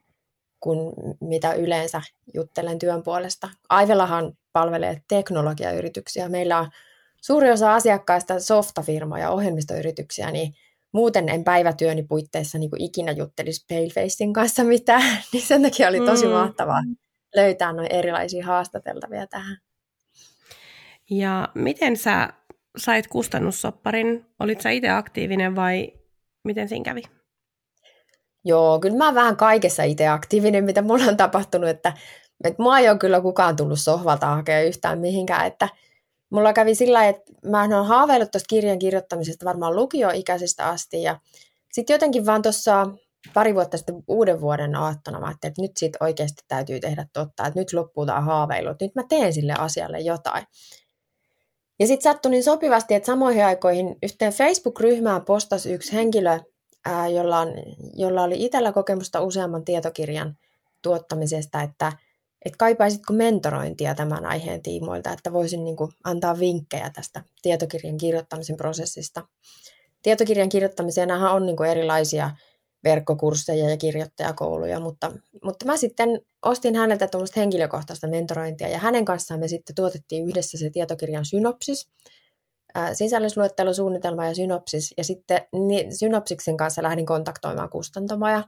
[0.61, 2.03] kun mitä yleensä
[2.35, 3.49] juttelen työn puolesta.
[3.69, 6.29] Aivelahan palvelee teknologiayrityksiä.
[6.29, 6.69] Meillä on
[7.25, 10.55] suuri osa asiakkaista softafirmoja, ohjelmistoyrityksiä, niin
[10.93, 15.03] muuten en päivätyöni puitteissa niin kuin ikinä juttelisi Palefacein kanssa mitään,
[15.33, 16.33] niin sen takia oli tosi mm.
[16.33, 16.81] mahtavaa
[17.37, 19.59] löytää noin erilaisia haastateltavia tähän.
[21.11, 22.29] Ja miten sä
[22.77, 24.27] sait kustannussopparin?
[24.41, 25.93] Olit sä itse aktiivinen vai
[26.45, 27.03] miten siinä kävi?
[28.45, 31.93] Joo, kyllä mä oon vähän kaikessa itse aktiivinen, mitä mulla on tapahtunut, että,
[32.45, 35.69] että mua ei ole kyllä kukaan tullut sohvalta hakea yhtään mihinkään, että
[36.31, 41.21] mulla kävi sillä että mä oon haaveillut tuosta kirjan kirjoittamisesta varmaan lukioikäisestä asti ja
[41.73, 42.87] sitten jotenkin vaan tuossa
[43.35, 47.47] pari vuotta sitten uuden vuoden aattona mä ajattelin, että nyt sit oikeasti täytyy tehdä totta,
[47.47, 50.47] että nyt loppuu tämä haaveilu, että nyt mä teen sille asialle jotain.
[51.81, 56.41] Ja sitten sattui niin sopivasti, että samoihin aikoihin yhteen Facebook-ryhmään postasi yksi henkilö,
[56.85, 57.49] ää, jolla, on,
[57.95, 60.37] jolla oli itsellä kokemusta useamman tietokirjan
[60.83, 61.93] tuottamisesta, että
[62.45, 68.57] että kaipaisitko mentorointia tämän aiheen tiimoilta, että voisin niin kuin antaa vinkkejä tästä tietokirjan kirjoittamisen
[68.57, 69.29] prosessista.
[70.03, 72.31] Tietokirjan kirjoittamiseen on niin kuin erilaisia
[72.85, 75.13] verkkokursseja ja kirjoittajakouluja, mutta,
[75.45, 80.59] mutta mä sitten ostin häneltä tuommoista henkilökohtaista mentorointia ja hänen kanssaan me sitten tuotettiin yhdessä
[80.59, 81.89] se tietokirjan synopsis,
[82.93, 88.45] sisällysluettelosuunnitelma ja synopsis, ja sitten niin, synopsiksen kanssa lähdin kontaktoimaan kustantamoja,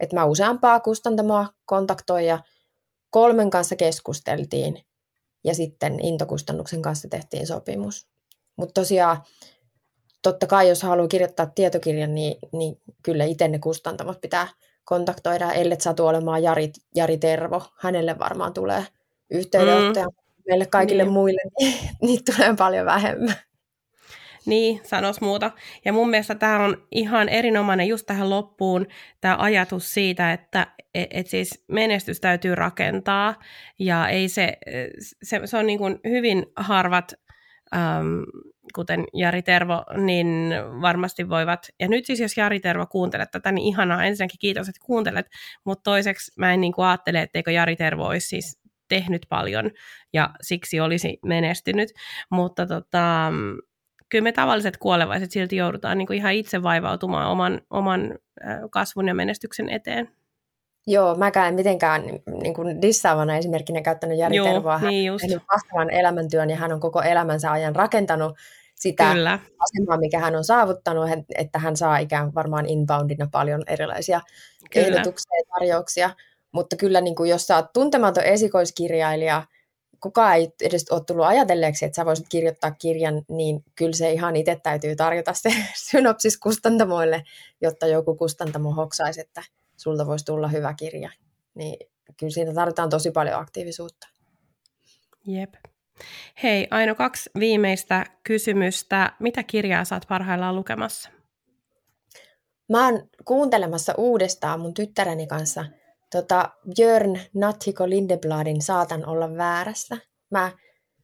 [0.00, 2.38] että mä useampaa kustantamoa kontaktoin ja
[3.12, 4.84] kolmen kanssa keskusteltiin
[5.44, 8.06] ja sitten intokustannuksen kanssa tehtiin sopimus.
[8.56, 9.22] Mutta tosiaan,
[10.22, 14.48] totta kai jos haluaa kirjoittaa tietokirjan, niin, niin kyllä itse ne kustantamot pitää
[14.84, 17.62] kontaktoida, ellei satu olemaan Jari, Jari Tervo.
[17.78, 18.86] Hänelle varmaan tulee
[19.30, 20.06] yhteydenottoja.
[20.06, 20.14] Mm.
[20.48, 21.12] Meille kaikille niin.
[21.12, 23.36] muille niin, niitä tulee paljon vähemmän.
[24.46, 25.50] Niin, sanos muuta.
[25.84, 28.86] Ja mun mielestä tämä on ihan erinomainen just tähän loppuun
[29.20, 33.34] tämä ajatus siitä, että et, et siis menestys täytyy rakentaa.
[33.78, 34.56] Ja ei se,
[35.22, 37.12] se, se on niin kuin hyvin harvat,
[37.76, 38.24] äm,
[38.74, 43.66] kuten Jari Tervo, niin varmasti voivat, ja nyt siis jos Jari Tervo kuuntelet tätä, niin
[43.66, 45.26] ihanaa, ensinnäkin kiitos, että kuuntelet,
[45.64, 49.70] mutta toiseksi mä en niin kuin ajattele, etteikö Jari Tervo olisi siis tehnyt paljon
[50.12, 51.88] ja siksi olisi menestynyt,
[52.30, 53.32] mutta tota,
[54.12, 58.18] kyllä me tavalliset kuolevaiset silti joudutaan niin kuin ihan itse vaivautumaan oman, oman
[58.70, 60.08] kasvun ja menestyksen eteen.
[60.86, 62.02] Joo, mäkään en mitenkään
[62.42, 64.78] niin kuin dissaavana esimerkkinä käyttänyt Jari Joo, Tervoa.
[64.78, 65.24] Hän niin just.
[65.52, 68.36] vastaavan elämäntyön ja hän on koko elämänsä ajan rakentanut
[68.74, 69.38] sitä Kyllä.
[69.58, 74.20] asemaa, mikä hän on saavuttanut, että hän saa ikään varmaan inboundina paljon erilaisia
[74.70, 74.86] Kyllä.
[74.86, 76.10] ehdotuksia ja tarjouksia.
[76.52, 79.42] Mutta kyllä niin kuin, jos sä oot tuntematon esikoiskirjailija,
[80.02, 84.36] kukaan ei edes ole tullut ajatelleeksi, että sä voisit kirjoittaa kirjan, niin kyllä se ihan
[84.36, 85.50] itse täytyy tarjota se
[85.90, 87.22] synopsis kustantamoille,
[87.60, 89.42] jotta joku kustantamo hoksaisi, että
[89.76, 91.10] sulta voisi tulla hyvä kirja.
[91.54, 91.76] Niin
[92.16, 94.08] kyllä siinä tarvitaan tosi paljon aktiivisuutta.
[95.26, 95.54] Jep.
[96.42, 99.12] Hei, Aino, kaksi viimeistä kysymystä.
[99.20, 101.10] Mitä kirjaa saat parhaillaan lukemassa?
[102.68, 105.64] Mä oon kuuntelemassa uudestaan mun tyttäreni kanssa–
[106.12, 109.96] tota, Björn Nathiko Lindebladin Saatan olla väärässä.
[110.30, 110.50] Mä,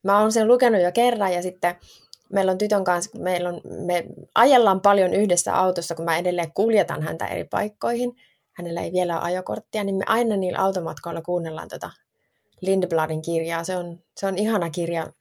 [0.03, 1.77] mä oon sen lukenut jo kerran ja sitten
[2.33, 4.05] meillä on tytön kanssa, meillä on, me
[4.35, 8.13] ajellaan paljon yhdessä autossa, kun mä edelleen kuljetan häntä eri paikkoihin.
[8.53, 11.91] Hänellä ei vielä ole ajokorttia, niin me aina niillä automatkoilla kuunnellaan tota
[12.61, 13.65] Lindebladin kirjaa.
[13.65, 15.13] Se on, se on ihana kirja.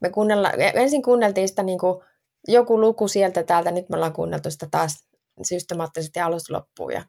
[0.00, 2.00] Me kuunnellaan, ensin kuunneltiin sitä niin kuin
[2.48, 5.08] joku luku sieltä täältä, nyt me ollaan kuunneltu sitä taas
[5.42, 7.02] systemaattisesti alusta loppuun ja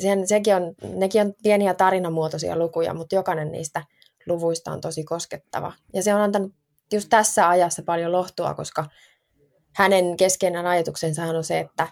[0.00, 3.84] sen, sekin on, nekin on pieniä tarinamuotoisia lukuja, mutta jokainen niistä
[4.26, 5.72] luvuista on tosi koskettava.
[5.92, 6.52] Ja se on antanut
[6.92, 8.86] just tässä ajassa paljon lohtua, koska
[9.74, 11.88] hänen keskeinen ajatuksensa on se, että,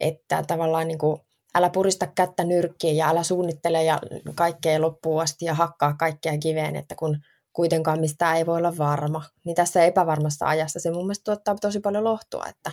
[0.00, 1.20] että tavallaan niin kuin,
[1.54, 4.00] älä purista kättä nyrkkiin ja älä suunnittele ja
[4.34, 7.18] kaikkea loppuun asti ja hakkaa kaikkea kiveen, että kun
[7.52, 9.22] kuitenkaan mistään ei voi olla varma.
[9.44, 12.72] Niin tässä epävarmassa ajassa se mun mielestä tuottaa tosi paljon lohtua, että,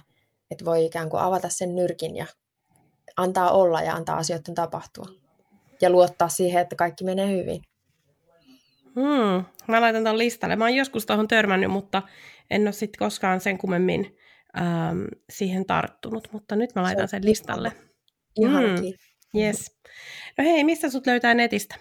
[0.51, 2.25] että voi ikään kuin avata sen nyrkin ja
[3.17, 5.05] antaa olla ja antaa asioiden tapahtua.
[5.81, 7.61] Ja luottaa siihen, että kaikki menee hyvin.
[8.95, 10.55] Hmm, mä laitan tämän listalle.
[10.55, 12.01] Mä oon joskus tuohon törmännyt, mutta
[12.49, 14.17] en ole sitten koskaan sen kummemmin
[14.57, 16.27] ähm, siihen tarttunut.
[16.31, 17.71] Mutta nyt mä laitan sen listalle.
[18.37, 18.93] Ihan hmm.
[19.41, 19.77] Yes.
[20.37, 21.75] No hei, mistä sut löytää netistä?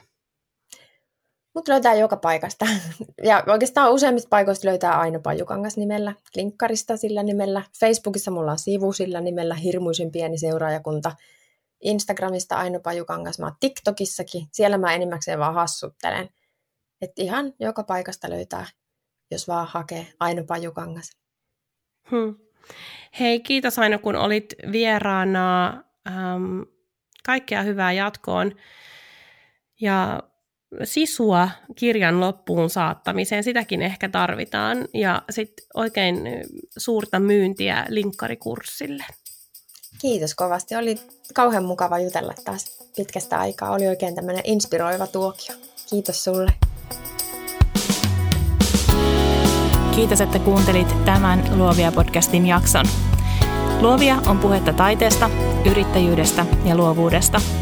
[1.55, 2.67] Mut löytää joka paikasta.
[3.23, 7.63] Ja oikeastaan useimmista paikoista löytää Aino Pajukangas nimellä, Linkkarista sillä nimellä.
[7.81, 11.17] Facebookissa mulla on sivu sillä nimellä, hirmuisen pieni seuraajakunta.
[11.81, 14.47] Instagramista Aino Pajukangas, mä oon TikTokissakin.
[14.53, 16.29] Siellä mä enimmäkseen vaan hassuttelen.
[17.01, 18.67] Että ihan joka paikasta löytää,
[19.31, 21.17] jos vaan hakee Aino Pajukangas.
[22.11, 22.35] Hmm.
[23.21, 25.69] Hei, kiitos Aino, kun olit vieraana.
[26.09, 26.61] Ähm,
[27.27, 28.53] kaikkea hyvää jatkoon.
[29.81, 30.23] Ja
[30.85, 36.17] sisua kirjan loppuun saattamiseen, sitäkin ehkä tarvitaan, ja sitten oikein
[36.79, 39.05] suurta myyntiä linkkarikurssille.
[40.01, 40.77] Kiitos kovasti.
[40.77, 40.99] Oli
[41.35, 43.71] kauhean mukava jutella taas pitkästä aikaa.
[43.71, 45.57] Oli oikein tämmöinen inspiroiva tuokio.
[45.91, 46.53] Kiitos sulle.
[49.95, 52.87] Kiitos, että kuuntelit tämän Luovia podcastin jakson.
[53.81, 55.31] Luovia on puhetta taiteesta,
[55.71, 57.41] yrittäjyydestä ja luovuudesta–